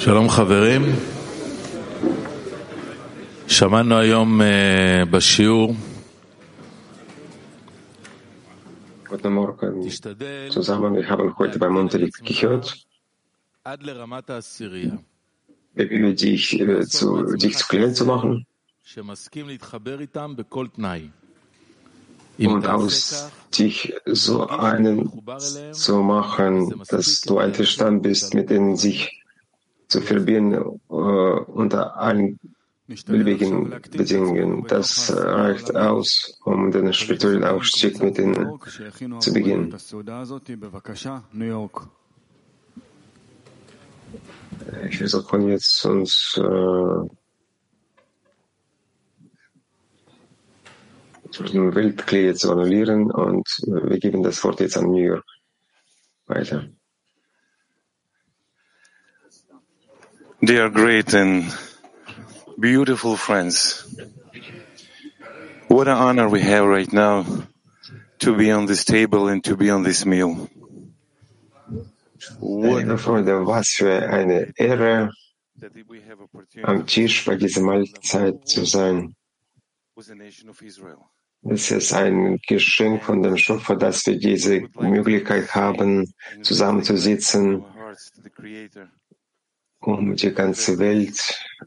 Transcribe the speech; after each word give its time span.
שלום 0.00 0.28
חברים, 0.28 0.82
שמענו 3.48 3.98
היום 3.98 4.40
בשיעור 5.10 5.74
Guten 9.08 9.32
Morgen 9.38 9.88
תשתדל 9.88 10.50
zusammen. 10.50 10.94
Wir 10.96 11.08
haben 11.08 11.38
heute 11.38 11.58
beim 11.58 11.76
Unterricht 11.76 12.24
gehört, 12.24 12.74
עד 13.64 13.82
לרמת 13.82 14.30
העשירייה, 14.30 14.94
bemühe 15.76 16.14
dich, 16.14 16.60
äh, 16.60 16.86
zu, 16.86 17.36
dich 17.36 17.56
zu 17.56 17.66
klein 17.68 17.94
zu 17.94 18.06
machen 18.06 18.42
שמסכים 18.84 19.48
להתחבר 19.48 20.00
איתם 20.00 20.32
בכל 20.36 20.66
תנאי. 20.76 21.08
אם 22.40 22.50
und 22.50 22.62
תעשה 22.62 22.74
aus 22.74 23.28
כך, 23.28 23.56
dich 23.56 23.92
so 24.08 24.08
תרגיש 24.08 24.26
שאתה 24.26 24.76
einen 24.76 25.04
מחובר 25.04 25.36
אליהם, 25.36 25.72
zu 25.72 25.92
machen, 26.02 26.84
dass 26.90 27.20
du 27.20 27.38
einverstanden 27.38 28.02
bist, 28.02 28.34
mit 28.34 28.50
denen 28.50 28.76
sich 28.76 29.19
zu 29.91 30.01
verbinden 30.01 30.53
äh, 30.53 30.93
unter 30.93 31.97
allen 31.97 32.39
beliebigen 33.05 33.69
Bedingungen. 33.91 34.65
Das 34.67 35.09
äh, 35.09 35.19
reicht 35.19 35.75
aus, 35.75 36.39
um 36.45 36.71
den 36.71 36.93
spirituellen 36.93 37.43
Aufstieg 37.43 38.01
mit 38.01 38.17
ihnen 38.17 38.59
zu 39.19 39.33
beginnen. 39.33 39.75
Ich 44.89 44.97
versuche 44.97 45.37
jetzt 45.49 45.85
uns 45.85 46.37
äh, 46.37 47.01
Weltklee 51.75 52.33
zu 52.33 52.51
annullieren 52.51 53.11
und 53.11 53.47
äh, 53.63 53.89
wir 53.89 53.99
geben 53.99 54.23
das 54.23 54.41
Wort 54.43 54.61
jetzt 54.61 54.77
an 54.77 54.91
New 54.91 55.03
York 55.03 55.25
weiter. 56.27 56.69
Dear 60.43 60.69
great 60.71 61.13
and 61.13 61.53
beautiful 62.59 63.15
friends, 63.15 63.85
what 65.67 65.87
an 65.87 65.97
honor 65.97 66.27
we 66.29 66.41
have 66.41 66.65
right 66.65 66.91
now 66.91 67.25
to 68.19 68.35
be 68.35 68.51
on 68.51 68.65
this 68.65 68.83
table 68.83 69.27
and 69.27 69.43
to 69.43 69.55
be 69.55 69.69
on 69.69 69.83
this 69.83 70.03
meal. 70.03 70.49
What 72.39 72.79
Liebe 72.79 72.97
Freunde, 72.97 73.45
was 73.45 73.69
für 73.69 74.09
eine 74.09 74.51
Ehre, 74.57 75.11
am 76.63 76.87
Tisch 76.87 77.23
bei 77.23 77.35
dieser 77.35 77.61
Mahlzeit 77.61 78.47
zu 78.47 78.65
sein. 78.65 79.15
Es 81.43 81.69
ist 81.71 81.93
ein 81.93 82.39
Geschenk 82.47 83.03
von 83.03 83.21
dem 83.21 83.37
Schöpfer, 83.37 83.75
dass 83.75 84.05
wir 84.07 84.17
diese 84.17 84.61
Möglichkeit 84.79 85.53
haben, 85.53 86.11
zusammenzusitzen, 86.41 87.61
Our 87.61 87.73
hearts 87.75 88.11
to 88.15 88.21
the 88.23 88.29
Creator. 88.31 88.89
Um 89.81 90.15
die 90.15 90.31
ganze 90.33 90.77
Welt. 90.79 91.19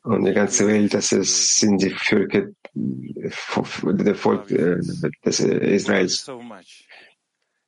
Und 0.02 0.24
die 0.24 0.32
ganze 0.32 0.66
Welt, 0.66 0.94
das 0.94 1.12
ist, 1.12 1.58
sind 1.58 1.82
die 1.82 1.90
Völker, 1.90 2.48
der 2.74 4.14
Volk 4.14 4.50
äh, 4.50 4.78
des 5.24 5.40
Israels. 5.40 6.24
so 6.24 6.40
much. 6.40 6.86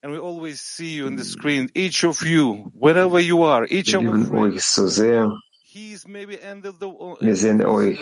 And 0.03 0.13
we 0.13 0.19
always 0.19 0.61
see 0.61 0.97
you 0.99 1.07
on 1.07 1.17
the 1.17 1.25
screen, 1.25 1.69
each 1.75 2.05
of 2.05 2.25
you, 2.25 2.71
wherever 2.75 3.19
you 3.19 3.43
are, 3.43 3.67
each 3.69 3.93
Wir 3.93 4.09
of 4.09 4.31
euch 4.33 4.63
so 4.63 4.87
sehr. 4.87 5.33
He's 5.65 6.07
maybe 6.07 6.41
ended 6.43 6.75
the 6.81 6.87
Wir 7.21 7.35
sehen 7.35 7.65
euch 7.65 7.99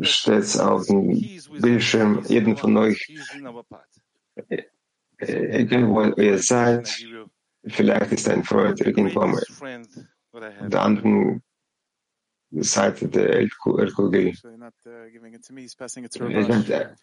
stets 0.00 0.58
auf 0.58 0.86
dem 0.86 1.20
Bildschirm, 1.60 2.22
jeden 2.28 2.56
von 2.56 2.76
euch, 2.76 3.06
path. 3.68 3.84
äh, 5.18 5.60
egal 5.60 5.88
wo 5.88 6.02
ihr 6.20 6.38
seid. 6.38 6.88
Vielleicht 7.66 8.12
ist 8.12 8.28
ein 8.28 8.44
Freund 8.44 8.80
irgendwo 8.80 9.20
am 9.20 9.38
der 10.70 10.82
anderen 10.82 11.42
cited 12.62 13.16
El, 13.16 13.48
El 13.78 13.92
Kugel. 13.92 14.32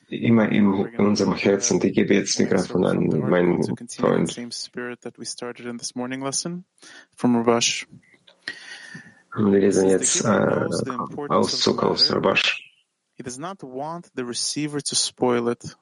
Immer 0.10 0.50
in 0.52 0.68
unserem 0.98 1.36
Herzen. 1.36 1.82
Ich 1.84 1.94
gebe 1.94 2.14
jetzt 2.14 2.40
Mikrofon 2.40 2.86
an 2.86 3.08
meinen 3.08 3.64
Freund. 3.64 4.38
Wir 9.36 9.60
lesen 9.60 9.90
jetzt 9.90 10.24
äh, 10.24 10.68
Auszug 11.30 11.84
aus 11.84 12.14
Rabash. 12.14 12.60
He 13.16 13.24
does 13.24 13.38
not 13.38 13.64
want 13.64 14.10
the 14.16 14.24
receiver 14.24 14.82
to 14.82 14.96
spoil 14.96 15.48
it. 15.50 15.76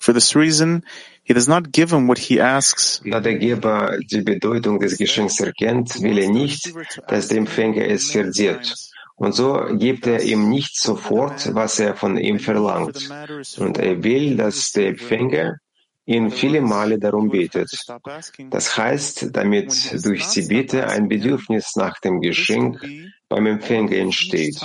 For 0.00 0.14
this 0.14 0.34
reason, 0.34 0.82
he 1.22 1.34
does 1.34 1.46
not 1.46 1.70
give 1.70 1.92
him 1.92 2.08
what 2.08 2.18
he 2.18 2.40
asks. 2.40 3.02
Da 3.04 3.20
der 3.20 3.38
Geber 3.38 3.98
die 4.00 4.22
Bedeutung 4.22 4.80
des 4.80 4.96
Geschenks 4.96 5.38
erkennt, 5.40 6.02
will 6.02 6.18
er 6.18 6.30
nicht, 6.30 6.72
dass 7.06 7.28
der 7.28 7.38
Empfänger 7.38 7.86
es 7.86 8.08
times. 8.08 8.90
Und 9.16 9.34
so 9.34 9.60
gibt 9.72 10.06
er 10.06 10.22
ihm 10.22 10.48
nicht 10.48 10.80
sofort, 10.80 11.54
was 11.54 11.78
er 11.78 11.94
von 11.94 12.16
ihm 12.16 12.38
verlangt. 12.38 13.10
Und 13.58 13.76
er 13.76 14.02
will, 14.02 14.36
dass 14.36 14.72
der. 14.72 14.88
Empfänger 14.88 15.58
ihn 16.06 16.30
viele 16.30 16.60
Male 16.60 16.98
darum 16.98 17.30
asking. 17.30 18.50
Das 18.50 18.76
heißt, 18.76 19.28
damit 19.32 20.04
durch 20.04 20.26
die 20.28 20.42
Bitte 20.42 20.88
ein 20.88 21.08
Bedürfnis 21.08 21.76
nach 21.76 22.00
dem 22.00 22.20
Geschenk 22.20 22.80
be 22.80 23.12
beim 23.28 23.46
Empfänger 23.46 23.96
entsteht. 23.96 24.58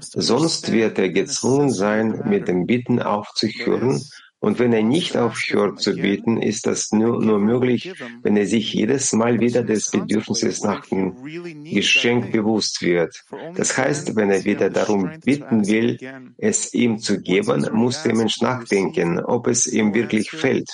Sonst 0.00 0.70
wird 0.70 0.98
er 0.98 1.08
gezwungen 1.08 1.70
sein, 1.70 2.22
mit 2.26 2.48
dem 2.48 2.66
Bitten 2.66 3.00
aufzuhören. 3.00 4.02
Und 4.42 4.58
wenn 4.58 4.72
er 4.72 4.82
nicht 4.82 5.16
aufhört 5.16 5.80
zu 5.80 5.94
beten, 5.94 6.42
ist 6.42 6.66
das 6.66 6.90
nur, 6.90 7.22
nur 7.22 7.38
möglich, 7.38 7.94
wenn 8.22 8.36
er 8.36 8.46
sich 8.46 8.74
jedes 8.74 9.12
Mal 9.12 9.38
wieder 9.38 9.62
des 9.62 9.92
Bedürfnisses 9.92 10.64
nach 10.64 10.84
dem 10.86 11.14
Geschenk 11.62 12.32
bewusst 12.32 12.82
wird. 12.82 13.22
Das 13.54 13.78
heißt, 13.78 14.16
wenn 14.16 14.32
er 14.32 14.44
wieder 14.44 14.68
darum 14.68 15.12
bitten 15.24 15.68
will, 15.68 15.96
es 16.38 16.74
ihm 16.74 16.98
zu 16.98 17.20
geben, 17.20 17.68
muss 17.72 18.02
der 18.02 18.16
Mensch 18.16 18.40
nachdenken, 18.40 19.20
ob 19.20 19.46
es 19.46 19.66
ihm 19.68 19.94
wirklich 19.94 20.32
fällt. 20.32 20.70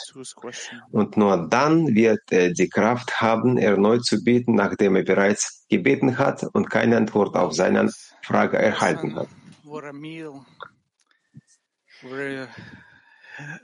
Und 0.91 1.19
nur 1.19 1.47
dann 1.51 1.95
wird 1.95 2.21
er 2.31 2.51
die 2.51 2.71
Kraft 2.71 3.21
haben, 3.21 3.59
erneut 3.59 4.03
zu 4.03 4.25
beten, 4.25 4.55
nachdem 4.55 4.97
er 4.97 5.05
bereits 5.05 5.67
gebeten 5.69 6.17
hat 6.17 6.43
und 6.55 6.71
keine 6.71 6.97
Antwort 6.97 7.37
auf 7.37 7.53
seine 7.53 7.91
Frage 8.23 8.57
erhalten 8.57 9.15
hat. 9.15 9.29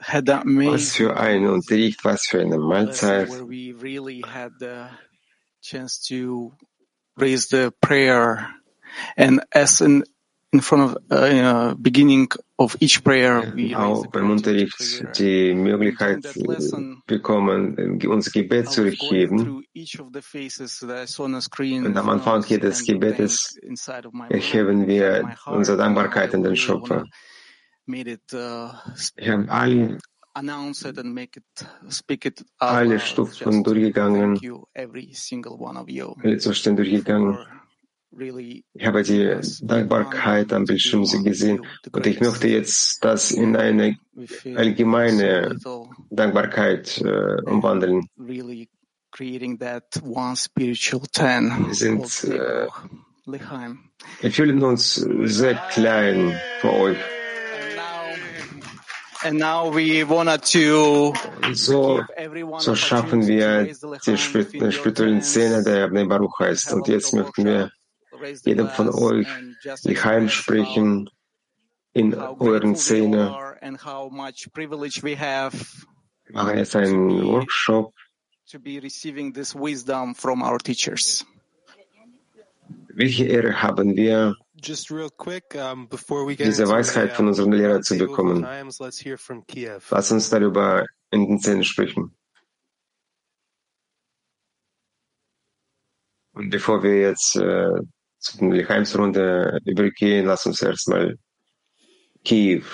Was 0.07 0.93
für 0.95 1.17
ein 1.17 1.47
Unterricht, 1.47 2.05
was 2.05 2.27
für 2.27 2.41
eine 2.41 2.59
Mahlzeit. 2.59 3.29
where 3.29 3.49
we 3.49 3.75
really 3.83 4.23
had 4.23 4.53
the 4.61 4.87
chance 5.61 6.01
to 6.09 6.53
raise 7.17 7.49
the 7.51 7.71
prayer 7.81 8.51
and 9.17 9.41
as 9.53 9.81
in 9.81 10.05
in 10.53 10.61
front 10.61 10.83
of 10.85 10.97
uh, 11.11 11.75
beginning 11.75 12.29
of 12.59 12.77
each 12.81 13.03
prayer 13.03 13.53
we 13.57 13.75
auch 13.75 14.03
the 14.03 14.09
beim 14.13 14.31
Unterricht 14.31 15.05
die 15.19 15.53
Möglichkeit 15.53 16.23
bekommen, 17.07 18.01
uns 18.07 18.31
Gebet 18.31 18.71
zu 18.71 18.85
erheben. 18.85 19.39
through 19.39 19.63
each 19.75 19.99
of 19.99 20.09
the 20.13 20.23
faces 20.23 20.79
that 20.79 21.03
I 21.03 21.07
saw 21.07 21.25
on 21.25 21.35
the 21.35 21.41
screen 21.41 21.85
Und 21.87 21.97
am 21.97 22.09
Anfang 22.09 22.45
jedes 22.47 22.85
Gebetes 22.85 23.59
erheben 24.29 24.87
wir 24.87 25.35
unsere 25.47 25.77
Dankbarkeit 25.77 26.33
an 26.35 26.45
den 26.45 26.55
Schöpfer. 26.55 27.05
It 28.07 28.33
uh, 28.33 28.71
Ich 29.17 29.29
habe 29.29 29.51
alle, 29.51 29.99
announce 30.35 30.85
it 30.89 30.99
and 30.99 31.15
make 31.15 31.37
it 31.37 31.67
speak 31.89 32.25
it 32.27 32.45
out 32.61 32.71
alle 32.71 32.97
loud. 32.97 33.01
Stufen 33.01 33.63
durchgegangen, 33.63 34.35
thank 34.35 34.43
you, 34.43 34.67
every 34.75 35.13
single 35.13 35.57
one 35.59 35.79
of 35.79 35.89
you, 35.89 36.15
alle 36.23 36.39
Zustände 36.39 36.83
durchgegangen. 36.83 37.39
Ich 38.17 38.87
habe 38.87 39.03
die 39.03 39.41
Dankbarkeit 39.63 40.53
am 40.53 40.67
Bildschirm 40.67 41.03
gesehen 41.25 41.67
und 41.91 42.07
ich 42.07 42.21
möchte 42.21 42.47
jetzt 42.47 43.05
das 43.05 43.33
in 43.33 43.57
eine 43.57 43.99
allgemeine 44.55 45.59
Dankbarkeit 46.11 46.99
äh, 47.01 47.43
umwandeln. 47.43 48.07
Wir 48.17 48.45
sind, 51.75 52.25
äh, 52.25 52.69
wir 54.21 54.31
fühlen 54.31 54.63
uns 54.63 54.95
sehr 55.25 55.55
klein 55.73 56.39
für 56.61 56.73
euch. 56.73 56.99
And 57.57 57.75
now, 57.75 57.75
and 57.75 57.77
now 57.77 58.07
we 58.07 58.61
wanted 58.61 58.87
to 58.87 59.11
So, 61.55 62.05
so 62.59 62.75
schaffen 62.75 63.27
wir 63.27 63.65
die 63.65 64.17
spirituellen 64.17 65.23
Szene, 65.23 65.63
der 65.63 65.85
Abnei 65.85 66.05
Baruch 66.05 66.39
heißt. 66.41 66.73
Und 66.73 66.89
jetzt 66.89 67.15
möchten 67.15 67.45
wir 67.45 67.71
jedem 68.45 68.69
von 68.69 68.89
euch 68.91 69.27
express 69.85 69.95
how 69.95 70.29
sprechen 70.29 71.11
in 71.93 72.15
euren 72.15 72.77
Szene. 72.77 73.31
are 73.31 73.59
and 73.63 73.79
how 73.85 74.11
much 74.11 74.49
privilege 74.53 75.03
we 75.03 75.17
have 75.17 75.55
Wir 76.27 76.35
machen 76.35 76.59
jetzt 76.59 76.75
einen 76.75 77.27
Workshop. 77.27 77.93
Welche 82.89 83.25
Ehre 83.25 83.63
haben 83.63 83.97
wir, 83.97 84.37
Dieser 86.39 86.69
Weisheit 86.69 87.13
von 87.13 87.29
unserem 87.29 87.53
Lehrer 87.53 87.81
zu 87.83 87.97
bekommen. 87.99 88.47
Lass 89.91 90.13
uns 90.13 90.31
darüber 90.31 90.87
intensiv 91.11 91.67
sprechen. 91.67 92.17
Und 96.33 96.51
bevor 96.51 96.83
wir 96.83 97.01
jetzt 97.01 97.37
äh, 97.37 97.71
zu 98.19 98.51
der 98.51 98.69
Heimsrunde 98.69 99.61
übergehen, 99.65 100.27
lass 100.27 100.47
uns 100.47 100.61
erstmal 100.63 101.17
Kiew 102.25 102.65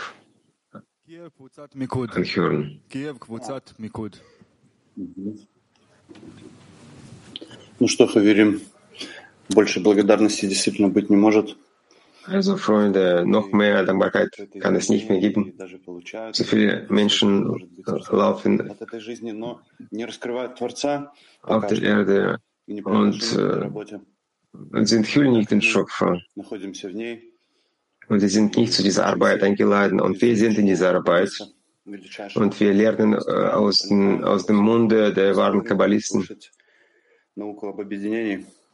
anhören. 1.07 2.81
Ну 7.79 7.89
что, 7.89 8.07
Хаверим, 8.07 8.61
больше 9.49 9.81
благодарности 9.81 10.47
действительно 10.47 10.89
быть 10.89 11.11
не 11.11 11.17
может. 11.17 11.57
Also 12.27 12.57
Freunde, 12.57 13.25
noch 13.27 13.51
mehr 13.53 13.85
Dankbarkeit 13.85 14.49
kann 14.61 14.77
es 14.77 14.89
nicht 14.89 15.09
mehr 15.09 15.21
geben. 15.21 15.55
So 16.33 16.45
viele 16.45 16.87
Menschen 16.89 17.69
äh, 17.87 18.15
laufen 18.15 18.71
auf 21.43 21.67
der 21.67 21.83
Erde 21.83 22.39
und, 22.85 23.37
äh, 23.37 23.71
und 24.53 24.87
sind 24.87 25.07
hüllen 25.07 25.33
nicht 25.33 25.51
den 25.51 25.63
Schock. 25.63 25.91
Und 28.09 28.21
sie 28.21 28.29
sind 28.29 28.57
nicht 28.57 28.73
zu 28.73 28.83
dieser 28.83 29.07
Arbeit 29.07 29.43
eingeladen 29.43 30.01
und 30.01 30.21
wir 30.21 30.37
sind 30.37 30.59
in 30.59 30.67
dieser 30.67 30.95
Arbeit. 30.95 31.31
Und 32.35 32.61
wir 32.61 32.75
lernen 32.75 33.15
äh, 33.15 33.17
aus, 33.17 33.79
den, 33.79 34.23
aus 34.25 34.47
dem 34.47 34.57
Munde 34.57 35.13
der 35.13 35.37
wahren 35.37 35.65
Kabbalisten. 35.65 36.29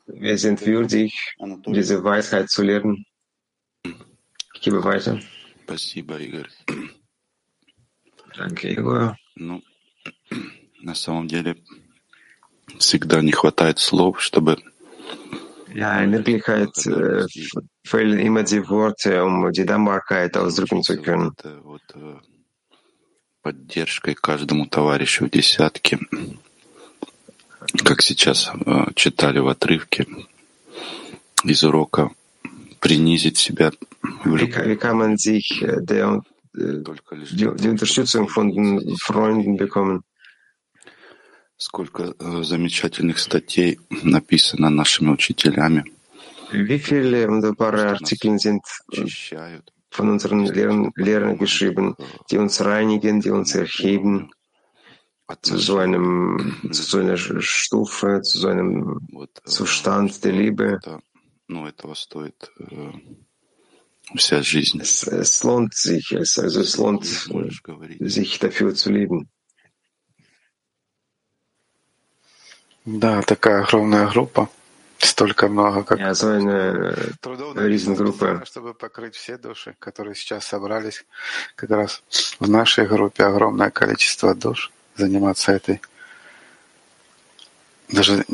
Wir 0.08 0.38
sind 0.38 0.66
würdig, 0.66 1.34
diese 1.66 2.04
Weisheit 2.04 2.50
zu 2.50 2.62
lernen. 2.62 3.06
Gebe 4.60 4.82
weiter. 4.82 5.22
Спасибо, 5.64 6.18
Игорь. 6.18 6.50
Danke, 8.36 8.74
Igor. 8.74 9.14
Ну, 9.36 9.62
на 10.80 10.94
самом 10.94 11.26
деле, 11.26 11.56
всегда 12.78 13.20
не 13.22 13.32
хватает 13.32 13.78
слов, 13.78 14.20
чтобы 14.20 14.58
Ja, 15.74 16.02
in 16.02 16.12
Wirklichkeit 16.12 16.74
äh, 16.86 17.26
fehlen 17.84 18.18
immer 18.18 18.44
die 18.44 18.66
Worte, 18.66 19.22
um 19.22 19.52
die 19.52 19.66
Dankbarkeit 19.66 20.34
ausdrücken 20.36 20.82
zu 20.82 20.96
können. 21.02 21.32
Поддержкой 23.42 24.14
каждому 24.14 24.66
товарищу 24.66 25.26
в 25.26 25.30
десятке, 25.30 26.00
как 27.84 28.02
сейчас 28.02 28.50
э, 28.64 28.86
читали 28.94 29.38
в 29.38 29.48
отрывке 29.48 30.06
из 31.44 31.62
урока, 31.62 32.10
принизить 32.86 33.38
себя 33.38 33.72
Wie, 34.24 34.76
kann 34.76 34.98
man 34.98 35.16
sich 35.16 35.62
äh, 35.62 35.80
der, 35.80 36.22
äh, 36.56 36.82
только 36.84 37.16
лишь 37.16 37.30
die, 37.30 37.36
для 37.36 37.50
die 37.50 37.56
того, 37.56 37.70
Unterstützung 37.70 38.28
чтобы 38.28 38.34
von 38.34 38.54
den 38.54 38.80
здесь 38.80 39.00
Freunden 39.02 39.56
bekommen? 39.56 40.02
Сколько 41.58 42.14
э, 42.18 42.42
замечательных 42.42 43.18
статей 43.18 43.80
написано 44.02 44.70
нашими 44.70 45.10
учителями, 45.10 45.84
Wie 46.52 46.78
viele 46.78 47.26
wunderbare 47.28 47.88
Artikel 47.88 48.38
sind 48.38 48.62
äh, 48.92 49.60
von 49.90 50.10
unseren 50.10 50.44
Lehrern, 50.44 50.92
Lehrern 50.94 51.38
geschrieben, 51.38 51.96
die 52.30 52.38
uns 52.38 52.64
reinigen, 52.64 53.20
die 53.20 53.30
uns 53.30 53.54
erheben 53.54 54.30
zu 55.42 55.58
so 55.58 55.78
einem, 55.78 56.70
zu 56.70 56.82
so 56.82 56.98
einer 56.98 57.16
Stufe, 57.16 58.20
zu 58.22 58.38
so 58.38 58.48
einem 58.48 59.00
э, 59.20 59.26
Zustand 59.44 60.22
der 60.24 60.32
Liebe. 60.32 60.78
Ну, 61.48 61.66
этого 61.66 61.94
стоит 61.94 62.50
э, 62.58 62.90
вся 64.16 64.42
жизнь. 64.42 64.80
Es, 64.80 65.04
es 65.04 65.42
lohnt 65.44 65.74
sich, 65.74 66.12
es, 66.12 66.38
also 66.38 66.60
es 66.60 66.76
lohnt 66.76 67.04
sich 67.04 68.38
dafür 68.38 68.74
zu 68.74 68.90
lieben. 68.90 69.28
Да, 72.84 73.20
такая 73.22 73.62
огромная 73.64 74.06
группа. 74.08 74.48
Столько 74.98 75.48
много, 75.48 75.84
как 75.84 75.98
Ja, 75.98 76.14
so 76.14 76.28
eine 76.28 76.94
Riesengruppe. 77.56 78.16
специально, 78.16 78.46
чтобы 78.46 78.74
покрыть 78.74 79.14
все 79.14 79.36
души, 79.36 79.74
которые 79.78 80.14
сейчас 80.14 80.46
собрались. 80.46 81.04
Как 81.54 81.70
раз 81.70 82.02
в 82.40 82.48
нашей 82.48 82.86
группе 82.86 83.24
огромное 83.24 83.70
количество 83.70 84.34
душ 84.34 84.70
заниматься 84.96 85.52
этой 85.52 85.80
даже 87.88 88.24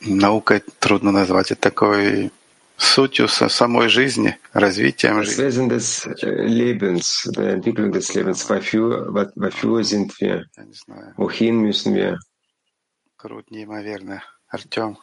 наукой 0.00 0.62
трудно 0.78 1.12
назвать, 1.12 1.50
это 1.52 1.60
такой 1.60 2.30
сутью 2.76 3.28
со 3.28 3.48
самой 3.48 3.88
жизни, 3.88 4.38
развитием 4.52 5.22
жизни. 5.22 5.44
Wesen 5.44 5.68
des 5.68 6.06
Lebens, 6.22 7.24
der 7.36 7.54
Entwicklung 7.54 7.92
des 7.92 8.14
Lebens. 8.14 8.48
Wofür, 8.48 9.12
wofür 9.36 9.84
sind 9.84 10.18
wir? 10.20 10.44
Я 10.56 10.64
не 10.64 10.72
знаю, 10.74 11.14
Wohin 11.16 11.60
müssen 11.60 11.94
wir? 11.94 12.16
крут 13.16 13.50
неимоверно. 13.50 14.22
Артем, 14.48 14.96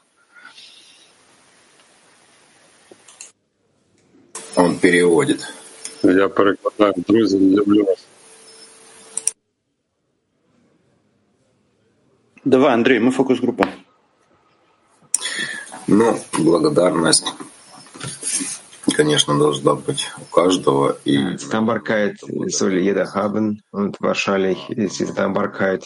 Он 4.55 4.79
переводит. 4.79 5.41
Я 6.03 6.27
перекладаю, 6.29 6.93
друзі, 7.07 7.37
люблю 7.55 7.85
вас. 7.85 8.07
Давай, 12.43 12.73
Андрей, 12.73 12.99
мы 12.99 13.11
фокус-группа. 13.11 13.69
Ну, 15.87 16.19
благодарность, 16.37 17.25
конечно, 18.93 19.37
должна 19.39 19.75
быть 19.75 20.07
у 20.19 20.25
каждого. 20.25 20.97
И 21.05 21.17
soll 21.37 22.77
jeder 22.79 23.13
haben 23.13 23.61
und 23.71 23.97
wahrscheinlich 23.99 24.69
ist 24.69 24.99
diese 24.99 25.13
Dankbarkeit 25.13 25.85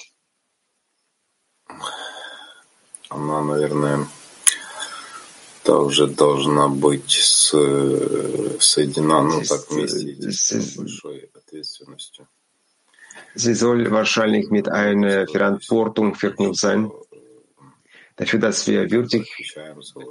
она, 3.12 3.44
наверное, 3.44 4.08
также 5.64 6.08
должна 6.08 6.70
быть 6.70 7.12
с, 7.12 7.50
соединена, 8.60 9.22
ну, 9.24 9.42
так 9.44 9.70
вместе 9.70 10.14
идти 10.14 10.32
с 10.32 10.78
большой 10.78 11.30
ответственностью. 11.36 12.28
Sie 13.36 13.54
soll 13.54 13.92
wahrscheinlich 13.92 14.50
mit 14.50 14.68
einer 14.70 15.28
Verantwortung 15.28 16.16
verknüpft 16.16 16.60
sein, 16.60 16.92
dafür, 18.16 18.40
dass 18.40 18.68
wir 18.68 18.90
würdig 18.92 19.32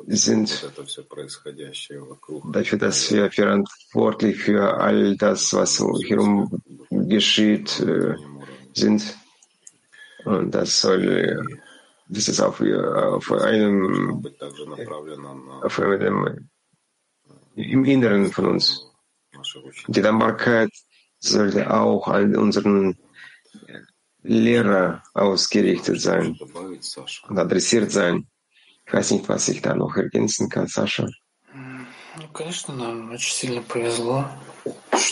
sind, 0.08 0.70
dafür, 2.52 2.78
dass 2.78 3.12
wir 3.12 3.30
verantwortlich 3.30 4.36
für 4.38 4.74
all 4.74 5.16
das, 5.16 5.52
was 5.52 5.78
herum 5.78 6.62
geschieht, 6.90 7.80
äh, 7.80 8.14
sind. 8.74 9.16
Und 10.24 10.54
das 10.54 10.80
soll, 10.80 11.42
das 12.08 12.28
ist 12.28 12.40
auf, 12.40 12.60
auf 12.60 13.32
einem, 13.32 14.24
auf 15.62 15.80
einem, 15.80 16.50
im 17.56 17.84
Inneren 17.84 18.30
von 18.32 18.46
uns. 18.46 18.86
Die 19.88 20.02
Dankbarkeit 20.02 20.70
sollte 21.18 21.72
auch 21.72 22.08
an 22.08 22.36
unseren 22.36 22.98
Lehrer 24.22 25.02
ausgerichtet 25.14 26.00
sein 26.00 26.38
und 27.28 27.38
adressiert 27.38 27.90
sein. 27.90 28.26
Ich 28.86 28.92
weiß 28.92 29.12
nicht, 29.12 29.28
was 29.28 29.48
ich 29.48 29.62
da 29.62 29.74
noch 29.74 29.96
ergänzen 29.96 30.48
kann, 30.48 30.66
Sascha. 30.66 31.08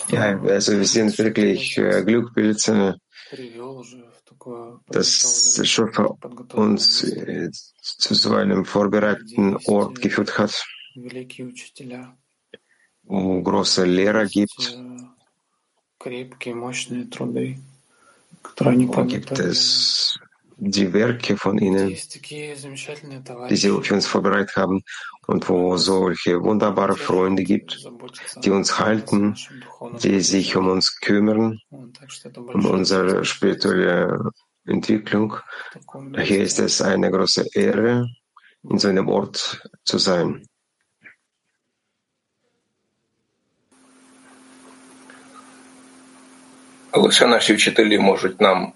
Ja, 0.08 0.40
also 0.42 0.72
wir 0.72 0.84
sind 0.84 1.16
wirklich 1.18 1.78
äh, 1.78 2.04
Glückpilze, 2.04 2.98
dass 4.88 5.54
der 5.56 5.64
Schöpfer 5.64 6.18
uns 6.54 7.04
äh, 7.04 7.50
zu 7.80 8.14
so 8.14 8.34
einem 8.34 8.64
vorbereiteten 8.64 9.56
Ort 9.66 10.00
geführt 10.00 10.38
hat, 10.38 10.64
wo 13.04 13.42
große 13.42 13.84
Lehrer 13.84 14.26
gibt. 14.26 14.78
Da 18.57 18.73
gibt 19.04 19.38
es 19.38 20.18
die 20.61 20.92
Werke 20.92 21.37
von 21.37 21.59
ihnen, 21.59 21.88
die 21.88 23.57
sie 23.57 23.80
für 23.83 23.95
uns 23.95 24.07
vorbereitet 24.07 24.57
haben 24.57 24.83
und 25.26 25.49
wo 25.49 25.76
solche 25.76 26.42
wunderbare 26.42 26.97
Freunde 26.97 27.45
gibt, 27.45 27.88
die 28.42 28.50
uns 28.50 28.78
halten, 28.78 29.37
die 30.02 30.21
sich 30.21 30.57
um 30.57 30.68
uns 30.68 30.99
kümmern, 31.00 31.61
um 31.71 32.66
unsere 32.66 33.25
spirituelle 33.25 34.30
Entwicklung. 34.66 35.37
Hier 36.18 36.42
ist 36.42 36.59
es 36.59 36.83
eine 36.83 37.11
große 37.11 37.47
Ehre, 37.52 38.09
in 38.68 38.78
so 38.78 38.88
einem 38.88 39.09
Ort 39.09 39.62
zu 39.85 39.99
sein. 39.99 40.47
Лише 46.93 47.27
наші 47.27 47.53
вчителі 47.53 48.00
можуть 48.00 48.41
нам 48.41 48.73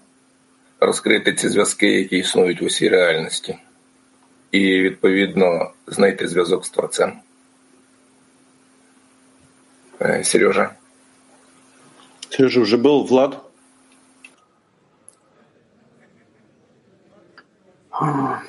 розкрити 0.80 1.34
ці 1.34 1.48
зв'язки, 1.48 1.86
які 1.86 2.16
існують 2.16 2.60
в 2.62 2.64
усій 2.64 2.88
реальності, 2.88 3.58
і 4.52 4.80
відповідно 4.80 5.72
знайти 5.86 6.28
зв'язок 6.28 6.66
з 6.66 6.70
творцем. 6.70 7.12
Е, 10.00 10.24
Сережа. 10.24 10.70
Сережа 12.30 12.60
уже 12.60 12.76
был, 12.76 13.06
Влад? 13.06 13.44
А, 17.90 18.40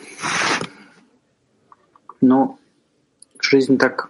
Ну, 2.21 2.57
Жизнь 3.39 3.77
так 3.77 4.09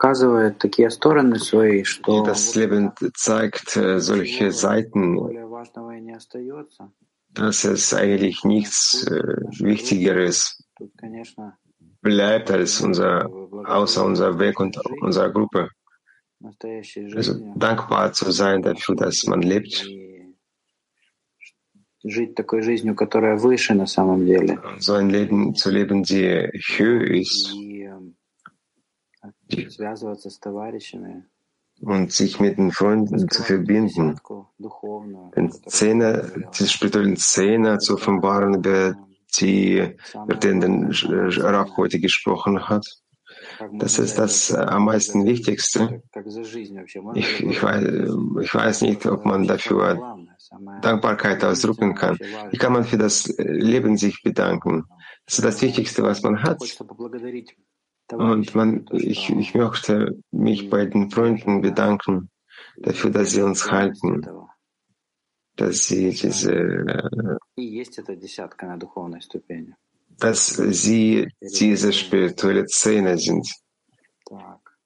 показывает 0.00 0.58
такие 0.58 0.88
стороны 0.90 1.38
свои, 1.38 1.84
что 1.84 2.24
Das 2.24 2.54
Leben 2.56 2.92
zeigt 3.14 3.76
äh, 3.76 4.00
solche 4.00 4.50
Seiten, 4.50 5.18
dass 7.32 7.64
es 7.64 7.94
eigentlich 7.94 8.44
nichts 8.44 9.06
äh, 9.06 9.36
Wichtigeres 9.60 10.64
bleibt 12.00 12.50
als 12.50 12.80
unser, 12.80 13.28
außer 13.66 14.04
unser 14.04 14.38
Weg 14.38 14.58
und 14.58 14.78
unserer 15.02 15.30
Gruppe. 15.30 15.68
Also 17.14 17.34
dankbar 17.54 18.14
zu 18.14 18.30
sein 18.30 18.62
dafür, 18.62 18.96
dass 18.96 19.26
man 19.26 19.42
lebt, 19.42 19.86
жить 22.02 22.34
такой 22.34 22.62
жизнью, 22.62 22.94
которая 22.94 23.36
выше 23.36 23.74
на 23.74 23.86
самом 23.86 24.24
деле. 24.24 24.58
so 24.78 24.94
ein 24.94 25.10
Leben 25.10 25.54
zu 25.54 25.70
leben, 25.70 26.02
die 26.02 26.48
höher 26.78 27.02
ist 27.10 27.54
und 31.82 32.12
sich 32.12 32.40
mit 32.40 32.58
den 32.58 32.72
Freunden 32.72 33.28
zu 33.28 33.42
verbinden, 33.42 34.16
den 35.36 35.52
Szene, 35.52 36.50
die 36.58 36.66
spirituellen 36.66 37.16
Szene 37.16 37.78
zu 37.78 37.94
offenbaren, 37.94 38.54
über 38.54 38.96
die, 39.38 39.96
über 40.14 40.34
den 40.34 40.62
äh, 40.62 41.40
Rab 41.40 41.76
heute 41.76 42.00
gesprochen 42.00 42.68
hat. 42.68 42.84
Das 43.78 43.98
ist 43.98 44.18
das 44.18 44.50
äh, 44.50 44.56
am 44.56 44.86
meisten 44.86 45.24
Wichtigste. 45.24 46.02
Ich, 47.14 47.40
ich, 47.40 47.62
weiß, 47.62 47.84
äh, 47.84 48.42
ich 48.42 48.54
weiß 48.54 48.82
nicht, 48.82 49.06
ob 49.06 49.24
man 49.24 49.46
dafür 49.46 50.16
Dankbarkeit 50.82 51.44
ausdrücken 51.44 51.94
kann. 51.94 52.18
Wie 52.50 52.58
kann 52.58 52.72
man 52.72 52.84
für 52.84 52.98
das 52.98 53.32
Leben 53.38 53.96
sich 53.96 54.22
bedanken? 54.22 54.84
Das 55.26 55.38
ist 55.38 55.44
das 55.44 55.62
Wichtigste, 55.62 56.02
was 56.02 56.22
man 56.22 56.42
hat. 56.42 56.58
Хочется 58.09 58.17
поблагодарить 58.17 58.55
Und 58.55 58.55
man, 58.55 58.85
ich, 58.91 59.29
ich 59.29 59.53
möchte 59.55 60.19
mich 60.31 60.69
bei 60.69 60.85
den 60.85 61.09
Freunden 61.09 61.61
bedanken 61.61 62.29
dafür, 62.77 63.11
dass 63.11 63.31
sie 63.31 63.41
uns 63.41 63.69
halten, 63.71 64.21
dass 65.55 65.87
sie 65.87 66.09
diese, 66.11 66.53
äh, 66.53 67.37
И 67.55 67.63
есть 67.63 67.97
эта 67.97 68.15
десятка 68.15 68.67
на 68.67 68.77
духовной 68.77 69.21
ступени. 69.21 69.75
dass 70.19 70.55
sie 70.55 71.27
diese 71.41 71.91
spirituelle 71.91 72.67
Szene 72.67 73.17
sind. 73.17 73.45
Так. 74.25 74.77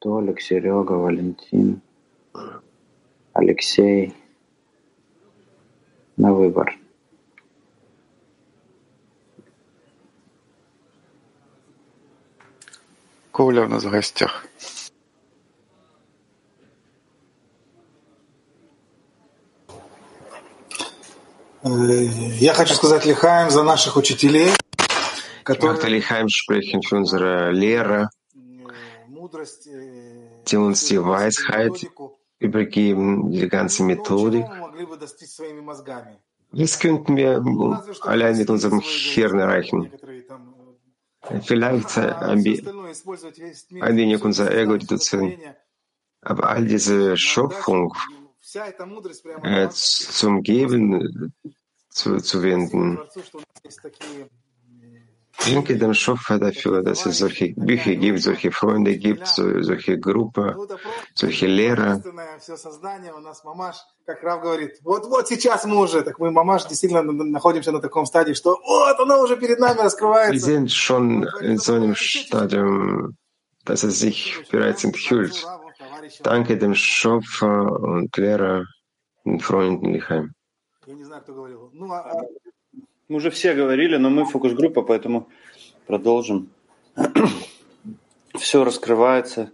Толик, 0.00 0.40
Серега, 0.42 0.92
Валентин, 0.98 1.80
Алексей. 3.32 4.12
На 6.16 6.32
выбор. 6.32 6.76
Коля 13.39 13.61
у 13.63 13.69
нас 13.69 13.85
в 13.85 13.89
гостях. 13.89 14.43
Э, 21.63 21.69
Я 22.41 22.53
хочу 22.53 22.73
сказать 22.73 23.05
Лихаем 23.05 23.49
за 23.49 23.63
наших 23.63 23.95
учителей, 23.95 24.49
Ich 25.47 25.61
möchte 25.61 25.87
Lichaim 25.87 26.27
sprechen 26.27 26.81
für 26.83 26.97
unsere 26.97 27.51
Lehrer, 27.51 28.09
мудрость, 29.07 29.67
э, 29.67 30.43
die 30.45 30.57
uns 30.57 30.83
die 30.87 31.01
Weisheit 31.01 31.87
übergeben, 32.39 33.31
die 33.31 33.47
ganze 33.47 33.83
Methodik. 33.83 34.43
чего 34.43 34.53
мы 34.53 34.59
могли 34.67 34.85
бы 34.85 34.97
достичь 34.97 35.29
своими 35.29 35.61
мозгами. 35.61 36.17
Das 36.51 36.77
könnten 36.79 37.15
wir 37.15 37.41
allein 38.01 38.37
mit 38.37 38.49
unserem 38.49 38.81
Hirn 38.81 39.39
erreichen. 39.39 39.91
Vielleicht 41.41 41.97
äh, 41.97 42.11
ein 42.11 42.43
wenig 42.43 44.23
unser 44.23 44.51
Ego 44.51 44.73
reduzieren. 44.73 45.37
Aber 46.21 46.49
all 46.49 46.65
diese 46.65 47.15
Schöpfung 47.17 47.93
äh, 49.43 49.69
zum 49.69 50.43
Geben 50.43 51.31
äh, 51.43 51.51
zu, 51.89 52.17
zu 52.17 52.41
wenden, 52.41 52.99
danke 55.46 55.76
dem 55.76 55.94
Schöpfer 55.94 56.38
dafür, 56.38 56.82
dass 56.82 57.04
es 57.06 57.18
solche 57.18 57.52
Bücher 57.56 57.94
gibt, 57.96 58.20
solche 58.22 58.50
Freunde 58.52 58.96
gibt, 58.96 59.26
so, 59.26 59.62
solche 59.62 59.98
Gruppe, 59.98 60.56
solche 61.14 61.46
Lehrer. 61.46 61.96
божественное 61.96 62.38
все 62.38 62.56
создание 62.56 63.12
у 63.12 63.20
нас 63.20 63.42
мамаш, 63.44 63.76
как 64.06 64.22
Рав 64.22 64.42
говорит, 64.42 64.72
вот 64.82 65.06
вот 65.06 65.28
сейчас 65.28 65.64
мы 65.64 65.76
уже, 65.80 66.02
так 66.02 66.18
мы 66.18 66.30
мамаш 66.30 66.66
действительно 66.66 67.02
на- 67.02 67.24
находимся 67.24 67.72
на 67.72 67.80
таком 67.80 68.06
стадии, 68.06 68.32
что 68.34 68.58
вот 68.64 68.98
оно 69.00 69.20
уже 69.22 69.36
перед 69.36 69.58
нами 69.58 69.78
Wir 69.78 69.84
раскрывается. 69.84 70.46
sind 70.46 70.70
schon 70.72 71.26
in 71.42 71.58
so 71.58 71.74
einem 71.74 71.94
Stadium, 71.94 73.16
dass 73.64 73.82
es 73.84 73.98
sich 73.98 74.36
bereits 74.50 74.84
enthüllt. 74.84 75.44
Danke 76.22 76.56
dem 76.58 76.74
Schöpfer 76.74 77.80
und 77.80 78.16
Lehrer 78.16 78.66
und 79.24 79.40
Freunden 79.42 79.92
Lichaim. 79.92 80.32
Я 80.86 80.94
не 80.94 81.04
знаю, 81.04 81.22
кто 81.22 81.32
говорил. 81.34 81.70
Ну, 81.72 81.90
а- 81.92 82.02
а 82.12 82.22
Мы 83.09 83.15
уже 83.17 83.31
все 83.31 83.55
говорили, 83.55 83.97
но 83.97 84.09
мы 84.11 84.23
фокус-группа, 84.25 84.83
поэтому 84.83 85.27
продолжим. 85.87 86.51
Все 88.35 88.63
раскрывается, 88.63 89.51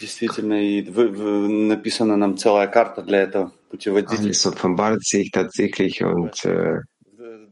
действительно, 0.00 0.60
и 0.60 0.82
вы- 0.82 1.08
вы- 1.08 1.48
написана 1.48 2.16
нам 2.16 2.36
целая 2.36 2.66
карта 2.66 3.02
для 3.02 3.20
этого, 3.20 3.52
путеводитель 3.70 4.30
Alles 4.30 4.46
offenbart 4.46 4.98
sich 5.02 5.30
tatsächlich 5.32 6.02
und 6.02 6.44
äh, 6.44 6.80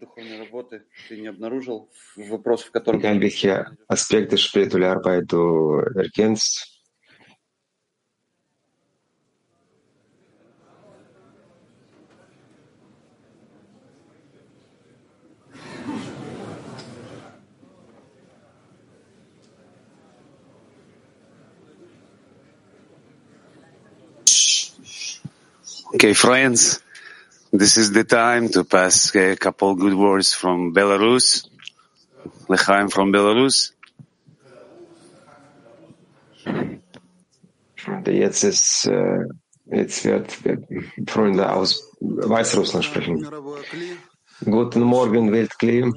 духовной 0.00 0.38
работы. 0.40 0.82
Ты 1.08 1.20
не 1.20 1.28
обнаружил 1.28 1.88
вопрос, 2.16 2.64
в 2.64 2.72
котором... 2.72 2.98
egal 3.00 3.20
welche 3.20 3.66
Aspekte 3.86 4.36
spirituelle 4.36 4.90
Arbeit 4.90 5.30
du 5.32 5.78
erkennst, 5.94 6.73
Okay, 25.94 26.12
friends, 26.12 26.82
this 27.52 27.76
is 27.76 27.92
the 27.92 28.02
time 28.02 28.48
to 28.48 28.64
pass 28.64 29.14
a 29.14 29.36
couple 29.36 29.76
good 29.76 29.94
words 29.94 30.34
from 30.34 30.74
Belarus. 30.74 31.46
Lechaim 32.48 32.90
from 32.90 33.12
Belarus. 33.12 33.70
jetzt 38.06 38.42
ist, 38.42 38.86
äh, 38.86 39.20
jetzt 39.66 40.04
wird 40.04 40.36
Freunde 41.06 41.52
aus 41.52 41.92
Weißrussland 42.00 42.84
sprechen. 42.84 43.24
Guten 44.44 44.82
Morgen, 44.82 45.30
Weltkli. 45.30 45.92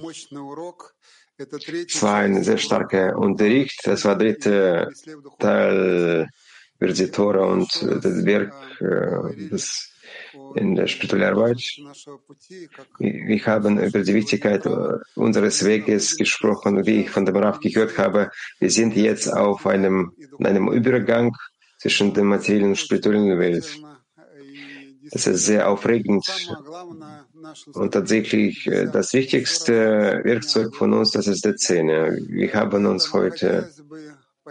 Es 1.39 2.04
war 2.04 2.18
ein 2.18 2.44
sehr 2.44 2.60
starker 2.60 3.18
Unterricht. 3.18 3.82
Das 3.84 4.06
war 4.06 4.16
der 4.16 4.34
dritte 4.34 4.89
Teil 5.39 6.30
über 6.79 6.93
die 6.93 7.12
Tora 7.12 7.46
und 7.46 7.69
das 7.81 8.25
Werk 8.25 8.53
des, 8.79 9.91
in 10.55 10.75
der 10.75 10.88
spirituellen 10.88 11.36
Arbeit. 11.36 11.62
Wir 13.00 13.46
haben 13.46 13.79
über 13.79 14.01
die 14.01 14.13
Wichtigkeit 14.13 14.63
unseres 15.15 15.65
Weges 15.65 16.15
gesprochen. 16.15 16.86
Wie 16.86 17.01
ich 17.01 17.10
von 17.10 17.25
dem 17.25 17.36
Rav 17.38 17.60
gehört 17.60 17.98
habe, 17.98 18.31
wir 18.60 18.69
sind 18.69 18.96
jetzt 18.96 19.27
auf 19.27 19.65
einem, 19.65 20.12
in 20.39 20.46
einem 20.46 20.72
Übergang 20.72 21.36
zwischen 21.79 22.13
der 22.13 22.24
materiellen 22.24 22.69
und 22.69 22.77
spirituellen 22.77 23.39
Welt. 23.39 23.79
Das 25.12 25.25
ist 25.27 25.46
sehr 25.46 25.69
aufregend. 25.69 26.25
Und 27.74 27.93
tatsächlich 27.93 28.69
das 28.91 29.13
wichtigste 29.13 30.22
Werkzeug 30.24 30.75
von 30.75 30.93
uns, 30.93 31.12
das 31.12 31.27
ist 31.27 31.46
der 31.46 31.55
Zähne. 31.55 32.19
Wir 32.27 32.53
haben 32.53 32.86
uns 32.86 33.13
heute 33.13 33.72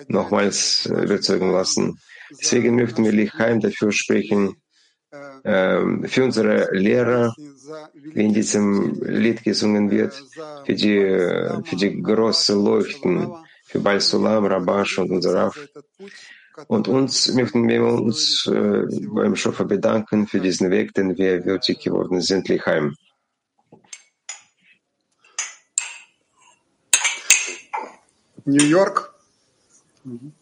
nochmals 0.08 0.86
überzeugen 0.86 1.52
lassen. 1.52 1.98
Deswegen 2.30 2.76
möchten 2.76 3.04
wir 3.04 3.12
Lichheim 3.12 3.60
dafür 3.60 3.92
sprechen, 3.92 4.56
ähm, 5.44 6.04
für 6.04 6.24
unsere 6.24 6.74
Lehrer, 6.74 7.34
wie 7.94 8.24
in 8.24 8.34
diesem 8.34 9.00
Lied 9.02 9.42
gesungen 9.44 9.90
wird, 9.90 10.14
für 10.64 10.74
die, 10.74 11.00
für 11.64 11.76
die 11.76 12.02
großen 12.02 12.62
Leuchten, 12.62 13.32
für 13.64 13.80
Baal 13.80 14.00
Sulam, 14.00 14.46
Rabash 14.46 14.98
und 14.98 15.10
unser 15.10 15.34
Raf. 15.34 15.58
Und 16.68 16.88
uns 16.88 17.32
möchten 17.34 17.68
wir 17.68 17.84
uns 17.84 18.46
äh, 18.46 18.82
beim 19.14 19.36
Schofer 19.36 19.64
bedanken 19.64 20.26
für 20.26 20.40
diesen 20.40 20.70
Weg, 20.70 20.94
den 20.94 21.16
wir 21.16 21.44
würdig 21.44 21.80
geworden 21.80 22.20
sind, 22.20 22.48
Lichheim. 22.48 22.96
New 28.46 28.64
York. 28.64 29.12
Mhm. 30.04 30.32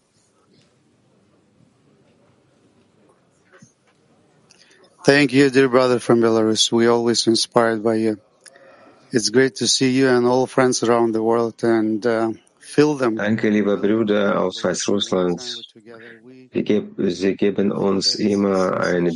Thank 5.04 5.32
you, 5.32 5.50
dear 5.50 5.68
brother 5.68 5.98
from 6.00 6.20
Belarus. 6.20 6.72
We 6.72 6.86
always 6.86 7.26
inspired 7.26 7.82
by 7.82 7.96
you. 7.96 8.18
It's 9.12 9.28
great 9.30 9.56
to 9.56 9.66
see 9.68 9.90
you 9.90 10.08
and 10.08 10.26
all 10.26 10.46
friends 10.46 10.82
around 10.82 11.12
the 11.12 11.22
world 11.22 11.62
and 11.62 12.04
uh, 12.06 12.32
fill 12.58 12.94
them. 12.96 13.16
Danke, 13.16 13.50
liebe 13.50 13.76
Brüder 13.76 14.40
aus 14.40 14.62
Weißrussland. 14.64 15.40
Sie 16.52 16.62
geb- 16.64 17.10
Sie 17.10 17.36
geben 17.36 17.70
uns 17.70 18.14
immer 18.14 18.80
ein 18.80 19.06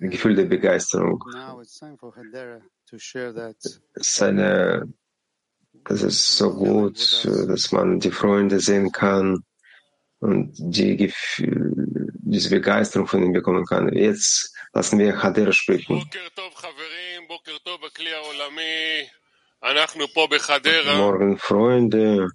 Gefühl 0.00 0.34
der 0.34 0.46
Begeisterung. 0.46 1.22
Now 1.32 1.60
it's 1.60 1.78
time 1.78 1.96
for 1.98 2.12
Hadera 2.16 2.60
to 2.90 2.98
share 2.98 3.32
that. 3.34 3.56
Es 3.94 4.08
ist 4.08 4.22
eine, 4.22 4.88
das 5.84 6.02
ist 6.02 6.36
so 6.38 6.52
gut, 6.54 6.98
dass 7.48 7.70
man 7.70 8.00
die 8.00 8.10
Freunde 8.10 8.60
sehen 8.60 8.90
kann 8.92 9.44
und 10.20 10.52
die 10.58 10.96
Gefühl, 10.96 11.74
diese 12.22 12.48
Begeisterung 12.50 13.06
von 13.06 13.22
ihnen 13.22 13.32
bekommen 13.34 13.64
kann. 13.66 13.92
Jetzt 13.92 14.55
lassen 14.76 14.98
wir 14.98 15.12
Hadera 15.22 15.52
sprechen. 15.52 15.96
Morgen 21.06 21.38
Freunde, 21.38 22.28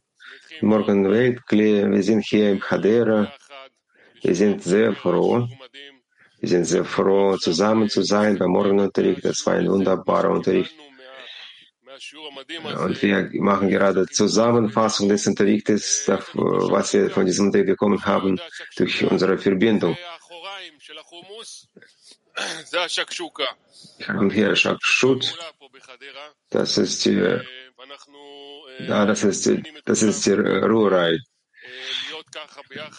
morgen 0.61 0.99
Weltklee, 1.11 1.77
wir 1.95 2.03
sind 2.09 2.23
hier 2.31 2.51
im 2.53 2.61
Hadera. 2.69 3.31
Wir 4.23 4.35
sind 4.35 4.63
sehr 4.63 4.89
froh. 4.95 5.47
Wir 6.39 6.49
sind 6.53 6.65
sehr 6.65 6.85
froh, 6.95 7.37
zusammen 7.37 7.87
zu 7.95 8.01
sein 8.01 8.39
beim 8.39 8.51
Morgenunterricht. 8.57 9.23
Das 9.23 9.45
war 9.45 9.53
ein 9.59 9.69
wunderbarer 9.69 10.31
Unterricht. 10.31 10.73
Und 12.85 12.95
wir 13.03 13.29
machen 13.49 13.69
gerade 13.69 14.07
Zusammenfassung 14.07 15.07
des 15.09 15.27
Unterrichtes, 15.27 15.83
was 16.77 16.93
wir 16.93 17.11
von 17.11 17.25
diesem 17.27 17.45
Unterricht 17.47 17.67
bekommen 17.73 18.03
haben, 18.03 18.39
durch 18.77 19.03
unsere 19.03 19.37
Verbindung. 19.37 19.95
Haben 24.07 24.29
hier 24.29 24.55
Shakshut. 24.55 25.37
Das 26.49 26.77
ist 26.77 27.05
die, 27.05 27.17
ja, 28.87 29.05
das 29.05 29.23
ist, 29.23 29.45
die- 29.45 29.63
das 29.85 30.01
ist 30.03 30.25
die 30.25 30.31
Ruhrei. 30.33 31.17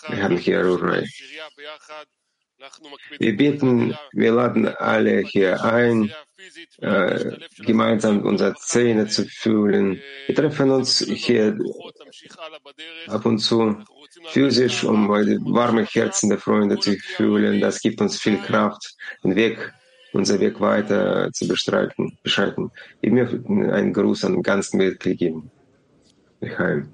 Wir 0.08 0.22
haben 0.22 0.36
hier 0.38 0.64
Ruhrei. 0.64 1.04
Wir 3.18 3.36
beten, 3.36 3.96
wir 4.12 4.32
laden 4.32 4.68
alle 4.68 5.18
hier 5.20 5.64
ein, 5.64 6.12
äh, 6.78 7.36
gemeinsam 7.58 8.22
unsere 8.22 8.54
Zähne 8.54 9.06
zu 9.08 9.24
fühlen. 9.26 10.00
Wir 10.26 10.34
treffen 10.34 10.70
uns 10.70 10.98
hier 10.98 11.58
ab 13.08 13.26
und 13.26 13.38
zu 13.38 13.76
physisch, 14.28 14.84
um 14.84 15.08
warme 15.08 15.84
Herzen 15.84 16.28
der 16.28 16.38
Freunde 16.38 16.78
zu 16.78 16.96
fühlen. 17.16 17.60
Das 17.60 17.80
gibt 17.80 18.00
uns 18.00 18.20
viel 18.20 18.38
Kraft, 18.38 18.96
den 19.24 19.34
Weg, 19.34 19.72
unser 20.12 20.38
Weg 20.38 20.60
weiter 20.60 21.32
zu 21.32 21.48
bestreiten, 21.48 22.16
beschreiten. 22.22 22.70
Ich 23.00 23.10
möchte 23.10 23.42
einen 23.46 23.92
Gruß 23.92 24.24
an 24.24 24.34
den 24.34 24.42
ganzen 24.42 24.78
Weltkrieg 24.78 25.18
geben. 25.18 25.50
Michael. 26.40 26.86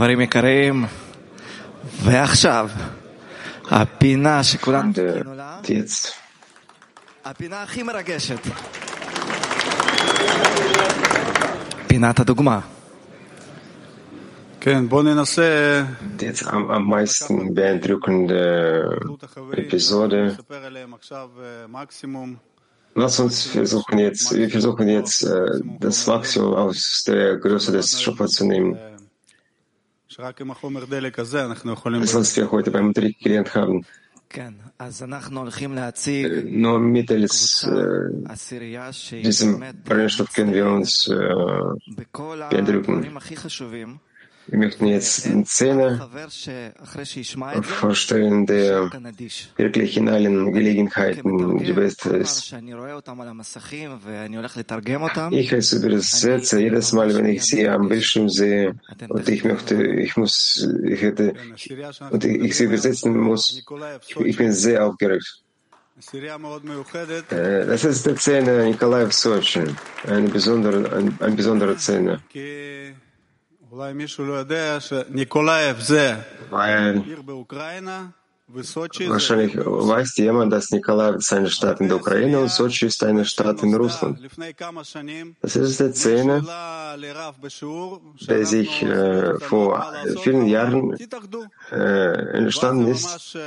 חברים 0.00 0.20
יקרים, 0.20 0.84
ועכשיו, 2.02 2.70
הפינה 3.70 4.44
שכולם 4.44 4.92
חיכינו 4.92 5.34
לה, 5.34 5.58
Jetzt 5.64 6.08
הפינה 7.24 7.62
הכי 7.62 7.82
מרגשת. 7.82 8.38
פינת 11.86 12.20
הדוגמה. 12.20 12.60
כן, 14.60 14.88
בואו 14.88 15.02
ננסה 15.02 15.82
Jetzt 16.18 16.42
am, 16.42 16.70
am 16.70 16.84
meisten 16.90 17.54
beeindruckende 17.54 18.42
Episode. 19.52 20.14
לספר 20.14 20.64
עליהם 20.64 20.94
עכשיו 20.94 21.28
אה, 21.42 21.66
מקסימום. 21.68 22.34
Lass 22.96 23.20
uns 23.20 23.42
versuchen 23.46 23.98
jetzt, 23.98 24.32
wir 24.34 24.48
versuchen 24.48 24.88
jetzt, 24.88 25.22
äh, 25.22 25.60
das 25.80 26.06
Maximum 26.06 26.54
aus 26.54 27.04
der 27.06 27.36
Größe 27.36 27.70
des 27.70 28.00
Schöpfers 28.02 28.30
zu 28.30 28.46
nehmen, 28.46 28.78
שרק 30.10 30.40
עם 30.40 30.50
החומר 30.50 30.84
דלק 30.84 31.18
הזה 31.18 31.44
אנחנו 31.44 31.72
יכולים... 31.72 32.02
das 32.02 32.06
was 32.06 32.36
wir 32.36 32.50
heute 32.52 32.70
beim 32.70 32.86
Unterricht 32.92 33.20
gelernt 33.20 33.54
haben. 33.54 33.82
כן, 34.30 34.52
אז 34.78 35.02
אנחנו 35.02 35.40
הולכים 35.40 35.74
להציג 35.74 36.26
Nur 36.46 36.78
mittels 36.78 37.64
äh, 37.64 38.32
עשירייה 38.32 38.92
שהיא 38.92 39.24
diesem 39.24 39.60
באמת 39.60 39.88
Brennstoff 39.88 40.34
können 40.34 40.52
wir 40.52 40.66
uns 40.66 41.08
äh, 41.08 41.94
בכל 41.96 42.42
beeindrucken. 42.50 43.02
Wir 44.47 44.57
möchten 44.57 44.85
jetzt 44.87 45.27
eine 45.27 45.45
Szene 45.45 46.09
vorstellen, 47.61 48.45
der 48.45 48.89
wirklich 49.55 49.97
in 49.97 50.09
allen 50.09 50.51
Gelegenheiten 50.51 51.57
die 51.57 51.73
Beste 51.73 52.09
ist. 52.17 52.53
Ich 55.31 55.51
es 55.53 55.73
übersetze 55.73 56.59
jedes 56.59 56.91
Mal, 56.91 57.15
wenn 57.15 57.25
ich 57.25 57.43
sie 57.43 57.67
am 57.67 57.87
Bildschirm 57.87 58.29
sehe 58.29 58.73
und 59.09 59.29
ich 59.29 59.43
möchte, 59.43 59.83
ich 59.83 60.17
muss, 60.17 60.67
ich 60.83 61.01
hätte, 61.01 61.33
und 62.09 62.25
ich, 62.25 62.57
sie 62.57 62.65
übersetzen 62.65 63.17
muss, 63.17 63.63
ich, 64.07 64.15
ich 64.17 64.37
bin 64.37 64.51
sehr 64.51 64.85
aufgeregt. 64.85 65.43
Äh, 67.29 67.65
das 67.65 67.83
ist 67.83 68.05
die 68.07 68.15
Szene 68.15 68.65
Nikolaev 68.65 69.11
Sochi, 69.13 69.63
eine 70.07 70.29
besondere, 70.29 70.91
eine, 70.91 71.13
eine 71.19 71.35
besondere 71.35 71.77
Szene. 71.77 72.21
Weil 76.49 77.01
Wahrscheinlich 79.07 79.55
weiß 79.55 80.17
jemand, 80.17 80.51
dass 80.51 80.71
Nikolaev 80.71 81.15
ist 81.15 81.31
eine 81.31 81.49
Stadt 81.49 81.79
in 81.79 81.87
der 81.87 81.95
Ukraine 81.95 82.41
und 82.41 82.49
Sochi 82.51 82.87
ist 82.87 83.01
eine 83.01 83.23
Stadt 83.23 83.63
in 83.63 83.73
Russland. 83.73 84.19
Das 85.41 85.55
ist 85.55 85.81
eine 85.81 85.93
Szene, 85.93 86.43
der 88.27 88.45
sich 88.45 88.83
äh, 88.83 89.39
vor 89.39 89.93
vielen 90.21 90.47
Jahren 90.47 90.97
äh, 91.71 92.11
entstanden 92.39 92.87
ist. 92.87 93.37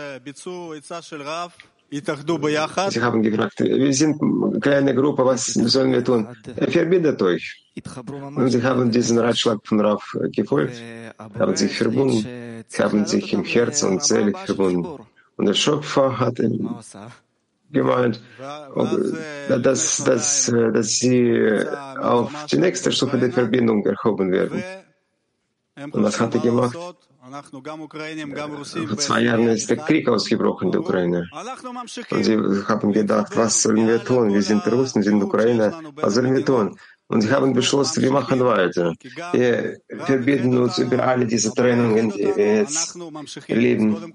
Sie 1.91 3.03
haben 3.03 3.23
gefragt, 3.23 3.61
wir 3.61 3.93
sind 3.93 4.21
eine 4.21 4.59
kleine 4.59 4.95
Gruppe, 4.95 5.25
was 5.25 5.45
sollen 5.47 5.93
wir 5.93 6.03
tun? 6.03 6.27
Verbindet 6.69 7.23
euch. 7.23 7.65
Und 8.37 8.51
sie 8.51 8.63
haben 8.63 8.91
diesen 8.91 9.19
Ratschlag 9.19 9.59
von 9.65 9.81
Raf 9.81 10.17
gefolgt, 10.33 10.81
haben 11.39 11.57
sich 11.57 11.77
verbunden, 11.77 12.65
haben 12.79 13.07
sich 13.07 13.33
im 13.33 13.45
Herz 13.45 13.83
und 13.83 14.03
Seele 14.03 14.33
verbunden. 14.33 14.87
Und 15.37 15.47
der 15.47 15.55
Schöpfer 15.55 16.19
hat 16.19 16.41
gemeint, 17.71 18.21
dass, 19.49 20.05
dass, 20.05 20.53
dass 20.77 20.89
sie 20.97 21.61
auf 22.01 22.47
die 22.51 22.59
nächste 22.59 22.93
Stufe 22.93 23.19
der 23.19 23.33
Verbindung 23.33 23.85
erhoben 23.85 24.33
werden. 24.33 24.63
Und 25.93 26.03
was 26.03 26.21
hat 26.21 26.35
er 26.35 26.41
gemacht? 26.41 26.77
Äh, 27.35 28.87
vor 28.87 28.99
zwei 28.99 29.21
Jahren 29.23 29.49
ist 29.49 29.69
der 29.69 29.79
Krieg 29.79 30.09
ausgebrochen 30.09 30.67
in 30.67 30.73
der 30.73 30.81
Ukraine. 30.83 31.29
Und 32.11 32.25
sie 32.25 32.37
haben 32.69 32.93
gedacht, 32.93 33.37
was 33.37 33.63
sollen 33.63 33.89
wir 33.89 34.05
tun? 34.05 34.33
Wir 34.33 34.43
sind 34.43 34.65
Russen, 34.71 35.03
wir 35.03 35.11
sind 35.11 35.23
Ukrainer. 35.23 35.81
Was 35.97 36.15
sollen 36.15 36.35
wir 36.35 36.45
tun? 36.45 36.79
Und 37.09 37.21
sie 37.23 37.31
haben 37.31 37.53
beschlossen, 37.53 38.03
wir 38.03 38.13
machen 38.13 38.41
weiter. 38.45 38.95
Wir 39.33 39.79
verbieten 40.05 40.57
uns 40.57 40.79
über 40.79 41.03
alle 41.07 41.27
diese 41.27 41.53
Trennungen, 41.53 42.11
die 42.11 42.25
wir 42.37 42.57
jetzt 42.63 42.97
erleben. 43.49 44.13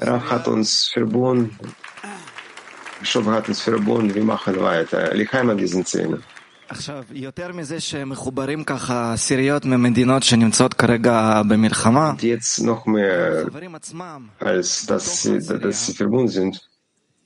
Rach 0.00 0.30
hat 0.30 0.48
uns 0.48 0.88
verbunden. 0.88 1.56
Schob 3.02 3.26
hat 3.26 3.48
uns 3.48 3.60
verbunden. 3.60 4.14
Wir 4.14 4.24
machen 4.24 4.58
weiter. 4.60 5.14
Lichheim 5.14 5.50
an 5.50 5.58
diesen 5.58 5.84
Szenen. 5.84 6.22
עכשיו, 6.69 7.03
יותר 7.11 7.51
מזה 7.53 7.79
שמחוברים 7.79 8.63
ככה 8.63 9.13
עשיריות 9.13 9.65
ממדינות 9.65 10.23
שנמצאות 10.23 10.73
כרגע 10.73 11.41
במלחמה, 11.47 12.13
Und 12.17 12.23
jetzt 12.23 12.63
noch 12.63 12.87
mehr 12.87 13.41
החברים 13.47 13.75
עצמם, 13.75 14.27
als 14.39 14.85
dass 14.85 15.23
sie, 15.23 15.39
dass 15.59 15.85
sie 15.85 15.93
verbunden 15.93 16.27
sind. 16.27 16.57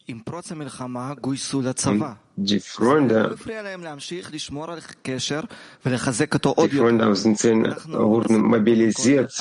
עם 0.07 0.19
פרוץ 0.19 0.51
המלחמה, 0.51 1.13
גויסו 1.21 1.61
לצבא. 1.61 2.13
Die 2.37 2.41
לא 2.51 2.59
Freunde, 2.75 3.33
הפריע 3.33 3.61
להם 3.61 3.83
להמשיך 3.83 4.33
לשמור 4.33 4.71
על 4.71 4.79
קשר 5.03 5.39
ולחזק 5.85 6.33
אותו 6.33 6.51
die 6.51 6.53
עוד 6.55 6.73
יותר. 6.73 6.83
Freunde 6.83 7.05
aus 7.05 7.23
den 7.23 7.35
Zähnen 7.35 7.65
wurden 7.93 8.41
mobilisiert 8.41 9.31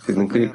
für 0.00 0.12
den 0.12 0.28
Krieg. 0.28 0.52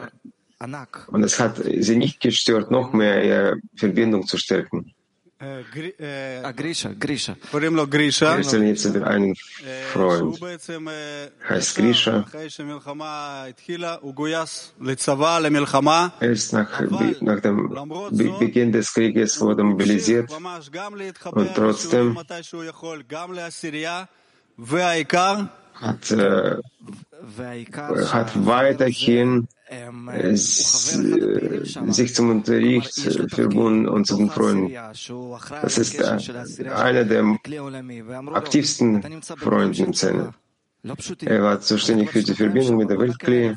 ענק. 0.62 1.06
Und 1.08 1.24
es 1.24 1.40
hat 1.40 1.56
sie 1.80 1.96
nicht 1.96 2.20
gestört, 2.20 2.72
noch 2.72 2.94
mehr 2.94 3.24
ihre 3.24 3.56
Verbindung 3.76 4.26
zu 4.28 4.38
stärken. 4.38 4.94
אה, 5.42 6.52
גרישה, 6.52 6.90
גרישה. 6.98 7.34
קוראים 7.52 7.76
לו 7.76 7.88
גרישה, 7.88 8.36
Wir 8.36 8.44
erzählen 8.44 8.76
jetzt 8.76 8.86
über 8.86 9.08
einen 9.08 9.34
Freund, 9.94 10.18
שהוא 10.18 10.40
בעצם 10.42 10.88
אה, 10.88 10.94
heißt 11.50 11.78
Grisha. 11.80 12.20
אחרי 12.28 12.50
שמלחמה 12.50 13.44
התחילה, 13.50 13.96
הוא 14.02 14.14
גויס 14.14 14.72
לצבא, 14.82 15.40
למלחמה, 15.40 16.08
Erst 16.22 16.54
nach, 16.54 16.82
nach 17.22 17.40
dem 17.40 17.70
Be- 18.12 18.40
Beginn 18.40 18.72
des 18.72 18.94
Krieges 18.94 19.40
wurde 19.42 19.62
er 19.62 19.64
mobilisiert 19.64 20.32
ממש 20.32 20.70
גם 20.70 20.96
להתחבר 20.96 21.42
und 21.42 21.56
trotzdem 21.56 22.16
לשיעורים 25.82 25.94
מתי 25.94 26.06
שהוא 26.06 26.22
יכול, 26.22 26.22
גם 26.22 26.56
לעשירייה, 26.56 26.56
והעיקר, 27.38 27.90
hat, 27.90 27.94
äh, 27.94 28.00
והעיקר 28.04 28.14
hat 28.14 28.30
weiterhin 28.46 29.46
äh, 29.70 30.32
s- 30.34 31.00
äh, 31.00 31.92
sich 31.92 32.16
zum 32.16 32.30
Unterricht 32.30 32.98
äh, 32.98 33.28
verbunden 33.30 33.88
und 33.88 34.08
zu 34.08 34.18
den 34.18 34.30
Freunden. 34.30 34.68
שהוא 34.94 35.36
אחראי 35.36 35.62
Das 35.62 35.78
על 35.78 35.84
ist 35.84 35.96
הקשר 35.96 36.16
äh, 36.16 36.20
של 36.20 36.38
העשירייה 36.38 36.86
einer 36.86 37.04
der 37.10 37.24
בכלי 37.44 37.58
העולמי, 37.58 38.02
ואמרו 38.08 38.32
לו, 38.36 38.38
aktivsten 38.42 39.02
Freunde 39.40 39.78
im 39.84 39.94
Zähne. 39.94 40.32
לא 40.86 40.96
פשוטים. 40.96 41.30
Er 41.30 41.42
war 41.44 41.60
zuständig 41.62 42.10
für 42.12 42.24
die 42.24 42.34
Verbindung 42.34 42.78
mit 42.78 42.90
der 42.90 43.00
Weltklee. 43.00 43.56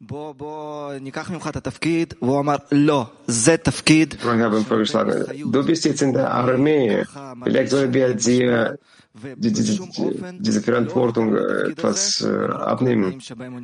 בוא, 0.00 0.32
בוא, 0.34 0.92
ניקח 1.00 1.30
ממך 1.30 1.46
את 1.48 1.56
התפקיד, 1.56 2.14
והוא 2.22 2.40
אמר, 2.40 2.56
לא, 2.72 3.06
זה 3.26 3.56
תפקיד 3.56 4.14
Freunde 4.22 4.24
haben 4.24 4.64
vorgeschlagen, 4.68 5.52
du 5.52 5.62
bist 5.64 5.84
jetzt 5.84 6.02
in 6.02 6.12
der 6.12 6.30
Armee, 6.34 7.04
vielleicht 7.44 7.70
sollen 7.70 7.94
wir 7.94 8.14
dir 8.14 8.78
die, 9.16 9.52
die, 9.52 9.62
die, 9.62 10.38
diese 10.40 10.62
Verantwortung 10.62 11.36
äh, 11.36 11.70
etwas 11.72 12.22
äh, 12.22 12.46
abnehmen. 12.74 13.20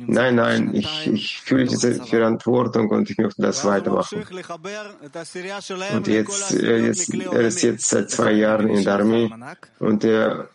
Nein, 0.07 0.35
nein, 0.35 0.75
ich, 0.75 1.07
ich 1.07 1.41
fühle 1.41 1.65
diese 1.65 1.95
Verantwortung 2.05 2.89
und 2.89 3.09
ich 3.09 3.17
möchte 3.17 3.41
das 3.41 3.65
weitermachen. 3.65 4.15
ממשיך 4.17 4.33
לחבר 4.33 4.91
את 5.05 5.15
העשירייה 5.15 5.61
שלהם 5.61 5.97
Und 5.97 6.07
לכל 6.07 6.11
jetzt, 6.11 6.51
er, 6.51 6.69
העשיריות 6.83 6.95
jetzt, 6.95 7.09
מכלי 7.09 7.25
er 7.25 7.47
ist 7.47 7.63
עולמי. 7.63 7.73
jetzt 7.73 7.89
seit 7.89 8.09
zwei 8.11 8.31
Jahren 8.31 8.67
in 8.69 8.83
der 8.83 8.93
Armee 8.99 9.29
und 9.79 10.03
er 10.03 10.47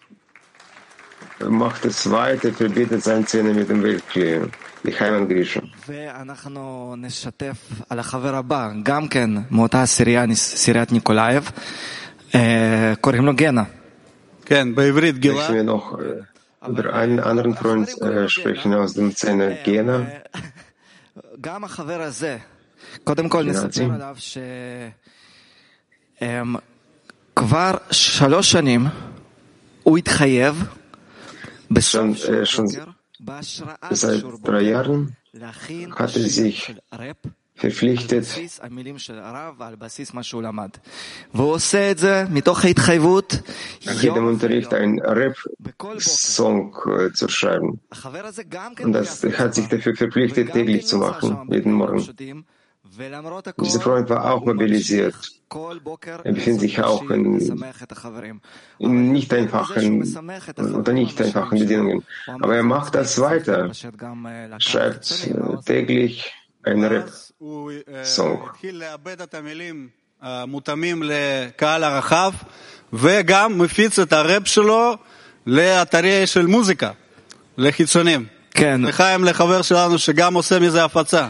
macht 1.40 1.84
es 1.84 2.10
weiter, 2.10 2.52
verbindet 2.52 3.02
seine 3.02 3.24
Zähne 3.26 3.52
mit 3.54 3.68
dem 3.68 3.82
Weltklee. 3.82 4.40
Ich 4.84 5.00
heim 5.00 5.14
an 5.14 5.28
Grisha. 5.28 5.60
ואנחנו 5.88 6.94
נשתף 6.98 7.56
על 7.90 7.98
החבר 7.98 8.34
הבא, 8.34 8.70
גם 8.82 9.08
כן 9.08 9.30
מאותה 9.50 9.82
עשירייה, 9.82 10.24
עשיריית 10.24 10.92
ניקולאייב, 10.92 11.50
אה, 12.34 12.92
קוראים 13.00 13.26
לו 13.26 13.36
גנה. 13.36 13.62
Möchten 15.35 15.53
wir 15.53 15.63
noch 15.63 15.99
äh, 15.99 16.23
über 16.67 16.93
einen 16.93 17.19
anderen 17.19 17.55
Freund 17.55 17.89
äh, 18.01 18.27
sprechen 18.27 18.73
aus 18.73 18.93
dem 18.93 19.11
Szene 19.11 19.57
Gena? 19.63 20.07
Schon, 31.79 32.15
äh, 32.15 32.45
schon 32.45 32.67
seit 33.91 34.23
drei 34.43 34.61
Jahren 34.61 35.15
hat 35.95 36.15
er 36.15 36.29
sich 36.29 36.75
verpflichtet. 37.59 38.25
Nach 43.85 44.01
jedem 44.01 44.27
Unterricht 44.27 44.73
ein 44.73 44.99
Rap-Song 44.99 46.75
äh, 46.85 47.11
zu 47.13 47.27
schreiben. 47.27 47.79
Und 48.83 48.93
das 48.93 49.23
hat 49.23 49.55
sich 49.55 49.67
dafür 49.67 49.95
verpflichtet, 49.95 50.53
täglich 50.53 50.87
zu 50.87 50.97
machen, 50.97 51.49
jeden 51.51 51.73
Morgen. 51.73 52.45
Dieser 53.61 53.81
Freund 53.81 54.09
war 54.09 54.33
auch 54.33 54.43
mobilisiert. 54.45 55.15
Er 56.23 56.33
befindet 56.33 56.61
sich 56.61 56.81
auch 56.81 57.09
in, 57.09 57.39
in 58.79 59.11
nicht 59.11 59.33
einfachen 59.33 60.03
oder 60.75 60.93
nicht 60.93 61.21
einfachen 61.21 61.59
Bedingungen. 61.59 62.03
Aber 62.27 62.55
er 62.55 62.63
macht 62.63 62.95
das 62.95 63.19
weiter, 63.19 63.71
schreibt 64.59 65.27
äh, 65.27 65.61
täglich 65.65 66.33
einen 66.68 66.84
Rap-Song. 66.84 67.32
הוא 67.38 67.70
אה, 67.88 68.48
התחיל 68.50 68.76
לאבד 68.78 69.20
את 69.20 69.34
המילים 69.34 69.88
המותאמים 70.22 71.02
לקהל 71.04 71.84
הרחב, 71.84 72.32
וגם 72.92 73.58
מפיץ 73.58 73.98
את 73.98 74.12
הראפ 74.12 74.48
שלו 74.48 74.96
לאתרי 75.46 76.26
של 76.26 76.46
מוזיקה, 76.46 76.90
לחיצונים. 77.58 78.26
כן. 78.50 78.80
לחיים 78.84 79.24
לחבר 79.24 79.62
שלנו 79.62 79.98
שגם 79.98 80.34
עושה 80.34 80.58
מזה 80.60 80.84
הפצה. 80.84 81.28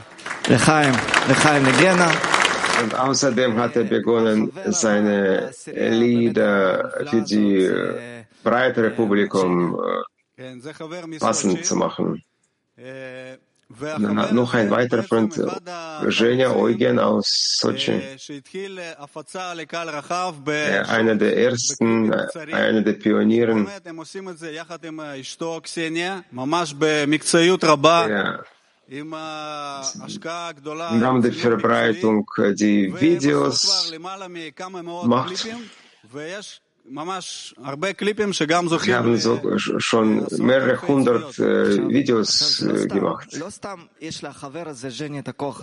לחיים, 0.51 0.95
לחיים 1.31 1.65
לגנה. 1.67 2.11
Und 2.83 2.95
außerdem 2.95 3.57
hat 3.57 3.77
er 3.77 3.85
begonnen, 3.85 4.51
seine 4.67 5.51
Lieder 5.67 6.91
für 7.11 7.23
die 7.23 7.65
äh, 7.65 8.25
breitere 8.43 8.91
Publikum 8.91 9.75
äh, 9.75 10.05
כן, 10.37 10.59
זה 10.61 10.73
חבר 10.73 11.05
passend 11.21 11.55
מסוצ'י. 11.55 11.63
zu 11.65 11.77
machen. 11.77 12.19
Noch 14.32 14.54
ein 14.54 14.70
weiterer 14.70 15.04
Freund, 15.04 15.34
Женя 16.08 16.56
Eugen 16.56 17.00
aus 17.00 17.58
Sochi, 17.60 18.02
einer 20.88 21.16
der 21.16 21.38
ersten, 21.38 22.12
einer 22.14 22.82
der 22.82 22.94
Pionieren. 22.94 23.68
Ja. 28.10 28.44
Im 28.88 29.14
Rahmen 31.04 31.22
der 31.22 31.34
Verbreitung 31.34 32.26
die 32.56 32.92
Videos 33.00 33.92
macht. 35.04 35.48
Wir 36.92 37.06
haben 38.98 39.18
so, 39.18 39.40
schon 39.78 40.26
mehrere 40.40 40.82
hundert 40.88 41.38
äh, 41.38 41.88
Videos 41.88 42.64
äh, 42.64 42.88
gemacht. 42.88 43.28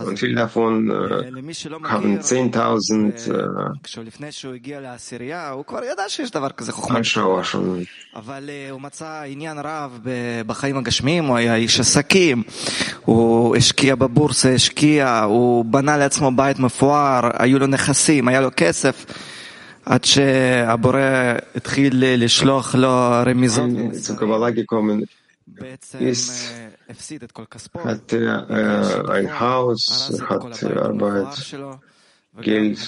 Und 0.04 0.18
viele 0.18 0.34
davon 0.34 0.90
äh, 0.90 1.32
haben 1.84 2.20
10.000 2.20 3.72
Anschauer 6.90 7.44
schon. 7.44 7.86
בחיים 10.46 10.76
הגשמיים, 10.76 11.24
הוא 11.24 11.36
היה 11.36 11.54
איש 11.54 11.80
עסקים, 11.80 12.42
הוא 13.04 13.56
השקיע 13.56 13.94
בבורסה, 13.94 14.52
השקיע, 14.52 15.22
הוא 15.22 15.64
בנה 15.64 15.96
לעצמו 15.96 16.30
בית 16.30 16.58
מפואר, 16.58 17.30
היו 17.38 17.58
לו 17.58 17.66
נכסים, 17.66 18.28
היה 18.28 18.40
לו 18.40 18.50
כסף. 18.56 19.06
עד 19.86 20.04
שהבורא 20.04 21.34
התחיל 21.54 22.04
לשלוח 22.24 22.74
לו 22.74 23.10
רמיזות. 23.26 23.70
ist, 26.00 26.52
hat 27.84 28.12
er 28.12 28.50
äh, 28.50 29.10
ein 29.10 29.40
Haus, 29.40 30.12
hat 30.28 30.62
Arbeit, 30.64 31.56
Geld. 32.40 32.78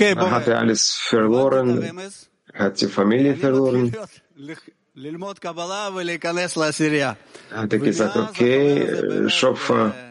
Er 0.00 0.30
hatte 0.30 0.58
alles 0.58 0.82
verloren, 1.10 1.70
hat 2.54 2.80
die 2.80 2.86
Familie 2.86 3.36
verloren. 3.36 3.92
Hat 7.50 7.72
er 7.72 7.78
gesagt, 7.78 8.16
okay, 8.16 9.28
Schöpfer, 9.28 10.07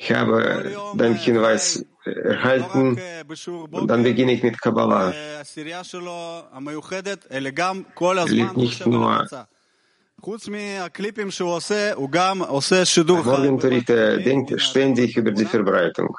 Ich 0.00 0.12
habe 0.12 0.94
deinen 0.94 1.16
Hinweis 1.16 1.84
erhalten 2.04 2.98
und 3.72 3.88
dann 3.88 4.04
beginne 4.04 4.32
ich 4.32 4.44
mit 4.44 4.60
Kabbalah. 4.60 5.12
Er 8.30 8.34
lebt 8.36 8.56
nicht 8.56 8.86
nur 8.86 9.26
Morgen 13.24 13.60
Torite 13.60 14.18
denkt 14.18 14.60
ständig 14.60 15.16
über 15.16 15.30
die 15.30 15.44
Verbreitung, 15.44 16.16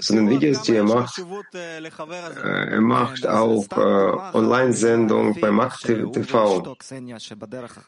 sondern 0.00 0.30
Videos, 0.30 0.62
die 0.62 0.76
er 0.76 0.84
macht, 0.84 1.18
äh, 1.54 2.74
er 2.76 2.80
macht 2.80 3.26
auch 3.26 3.66
äh, 3.70 4.36
Online-Sendung 4.36 5.38
bei 5.40 5.50
Macht 5.50 5.84
TV. 5.84 6.76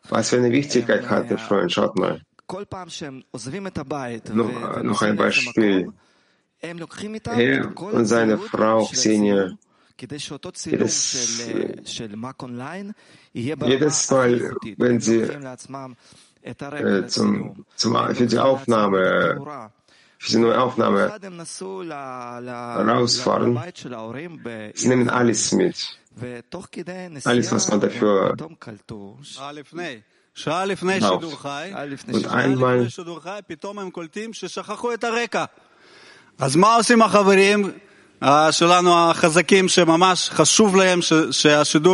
Was 0.09 0.31
für 0.31 0.37
eine 0.37 0.53
Wichtigkeit 0.53 1.09
hat 1.09 1.31
der 1.31 1.39
Freund, 1.39 1.73
schaut 1.73 1.97
mal. 1.97 2.21
Noch, 4.35 4.83
noch 4.83 5.03
ein 5.03 5.17
Beispiel. 5.17 5.93
Er 6.61 7.73
und 7.93 8.07
seine 8.07 8.39
Frau 8.39 8.87
Xenia 8.87 9.51
jedes, 10.69 10.93
jedes 13.67 14.11
Mal, 14.11 14.55
wenn 14.77 15.01
sie 15.01 15.21
äh, 15.21 17.07
zum, 17.07 17.65
zum, 17.77 18.15
für 18.15 18.27
die 18.27 18.39
Aufnahme, 18.39 19.37
für 20.19 20.31
die 20.31 20.39
neue 20.39 20.61
Aufnahme 20.61 21.09
rausfahren, 22.93 23.59
sie 24.75 24.89
nehmen 24.89 25.09
alles 25.11 25.53
mit. 25.53 25.99
Alles, 27.27 27.53
was 27.53 27.69
man 27.69 27.81
dafür 27.81 28.37
auf. 31.05 31.23
Und 32.07 32.27
einmal 32.27 32.89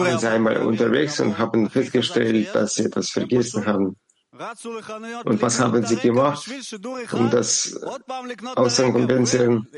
waren 0.06 0.18
sie 0.18 0.28
einmal 0.28 0.56
unterwegs 0.58 1.20
und 1.20 1.38
haben 1.38 1.70
festgestellt, 1.70 2.54
dass 2.54 2.74
sie 2.74 2.84
etwas 2.84 3.10
vergessen 3.10 3.66
haben. 3.66 3.96
Und 5.24 5.40
was 5.42 5.60
haben 5.60 5.86
sie 5.86 5.96
gemacht, 5.96 6.50
um 7.12 7.30
das 7.30 7.80
auszukompensieren? 8.56 9.68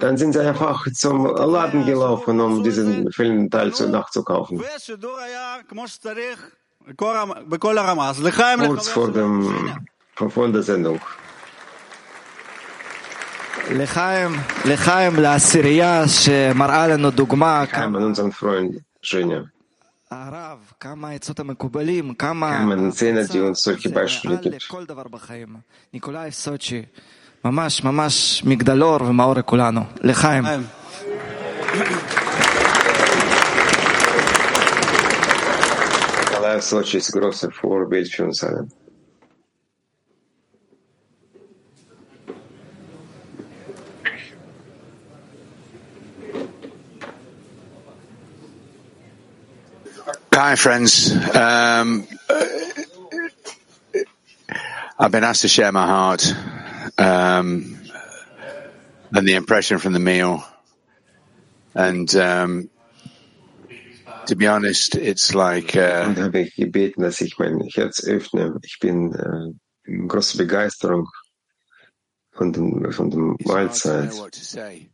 Dann 0.00 0.16
sind 0.16 0.34
sie 0.34 0.40
einfach 0.40 0.86
zum 0.92 1.26
Laden 1.26 1.84
gelaufen, 1.84 2.40
um 2.40 2.62
diesen 2.62 3.10
Filmteil 3.10 3.72
nachzukaufen. 3.88 4.62
Kurz 6.95 8.89
vor, 8.89 9.11
dem, 9.11 9.33
vor 10.15 10.47
der 10.47 10.63
Sendung. 10.63 10.99
לחיים, 13.71 14.31
לחיים, 14.65 15.15
לעשירייה 15.15 16.07
שמראה 16.07 16.87
לנו 16.87 17.11
דוגמה. 17.11 17.63
Kein 17.71 17.95
an 17.95 18.03
unseren 18.03 18.31
Freund 18.31 18.79
Женя. 19.01 19.41
הרב, 20.11 20.57
כמה 20.79 21.09
העצות 21.09 21.39
המקובלים, 21.39 22.13
כמה... 22.13 22.57
כמה 22.57 22.75
נציין 22.75 23.17
die 23.17 23.31
uns 23.31 23.63
solche 23.63 23.87
Beispiele 23.89 24.37
gibt. 24.43 24.55
לכל 24.55 24.85
דבר 24.85 25.03
בחיים. 25.07 25.55
ניקולאי 25.93 26.31
סוצ'י, 26.31 26.81
ממש 27.45 27.83
ממש 27.83 28.43
מגדלור 28.45 29.01
ומאור 29.01 29.33
לכולנו. 29.33 29.81
לחיים. 30.03 30.43
Hi, 50.34 50.56
friends. 50.56 51.10
Um, 51.34 52.06
I've 54.98 55.12
been 55.12 55.24
asked 55.24 55.42
to 55.42 55.48
share 55.48 55.70
my 55.72 55.86
heart 55.86 56.34
um, 56.98 57.78
and 59.12 59.28
the 59.28 59.34
impression 59.34 59.78
from 59.78 59.92
the 59.92 60.00
meal. 60.00 60.44
And 61.74 62.14
um, 62.16 62.70
to 64.32 64.36
be 64.36 64.46
honest, 64.46 64.94
it's 64.94 65.34
like. 65.34 65.76
Uh, 65.76 66.06
Und 66.06 66.18
habe 66.18 66.40
ich 66.40 66.54
gebeten, 66.56 67.02
dass 67.02 67.20
ich 67.20 67.38
mein 67.38 67.60
Herz 67.74 68.02
öffne. 68.02 68.58
Ich 68.64 68.78
bin 68.80 69.12
äh, 69.14 69.90
in 69.90 70.08
großer 70.08 70.38
Begeisterung 70.38 71.06
von 72.32 72.50
dem, 72.50 72.90
von 72.92 73.10
dem 73.10 73.36
it's 73.38 73.50
hard 73.50 73.74
to 73.74 73.88
Mahlzeit. 73.88 74.10
know 74.10 74.22
what 74.22 74.32
to 74.32 74.42
say, 74.42 74.88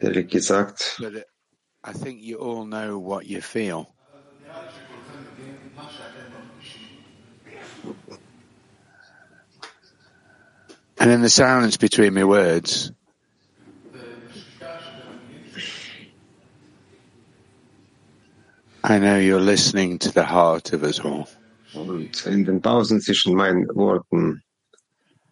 Ehrlich 0.00 0.28
gesagt, 0.30 0.96
but 1.00 1.24
I 1.82 1.92
think 1.92 2.22
you 2.22 2.38
all 2.38 2.64
know 2.64 3.00
what 3.00 3.26
you 3.26 3.40
feel. 3.40 3.88
And 11.00 11.10
in 11.10 11.20
the 11.22 11.28
silence 11.28 11.76
between 11.76 12.14
my 12.14 12.22
words, 12.22 12.92
I 18.86 18.98
know 18.98 19.16
you're 19.16 19.40
listening 19.40 19.98
to 20.00 20.10
the 20.10 20.24
heart 20.24 20.74
of 20.74 20.82
us 20.82 21.00
all. 21.00 21.26
und 21.72 22.26
in 22.26 22.44
den 22.44 22.60
Pausen 22.60 23.00
zwischen 23.00 23.34
meinen 23.34 23.66
Worten, 23.74 24.42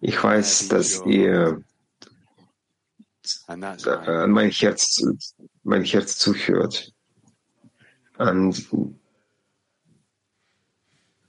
ich 0.00 0.24
weiß, 0.24 0.68
dass 0.68 1.02
ihr 1.04 1.62
äh, 3.48 3.52
an 3.52 4.30
mein 4.30 4.50
Herz, 4.50 5.04
mein 5.64 5.84
Herz 5.84 6.16
zuhört. 6.16 6.92
Und 8.16 8.68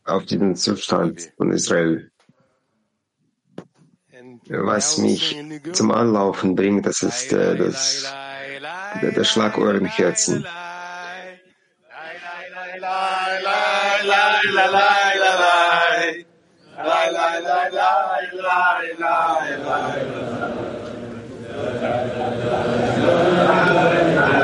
auf 0.05 0.25
diesen 0.25 0.55
Zustand 0.55 1.29
von 1.35 1.51
Israel, 1.51 2.09
was 4.47 4.97
mich 4.97 5.35
zum 5.73 5.91
Anlaufen 5.91 6.55
bringt, 6.55 6.85
das 6.85 7.03
ist 7.03 7.33
äh, 7.33 7.57
das, 7.57 8.13
der, 9.01 9.11
der 9.11 9.23
Schlag 9.25 9.57
euren 9.57 9.85
Herzen. 9.85 10.45
la 12.83 14.03
la 14.03 14.21
la 14.51 14.65
la 14.67 15.33
la 24.19 24.42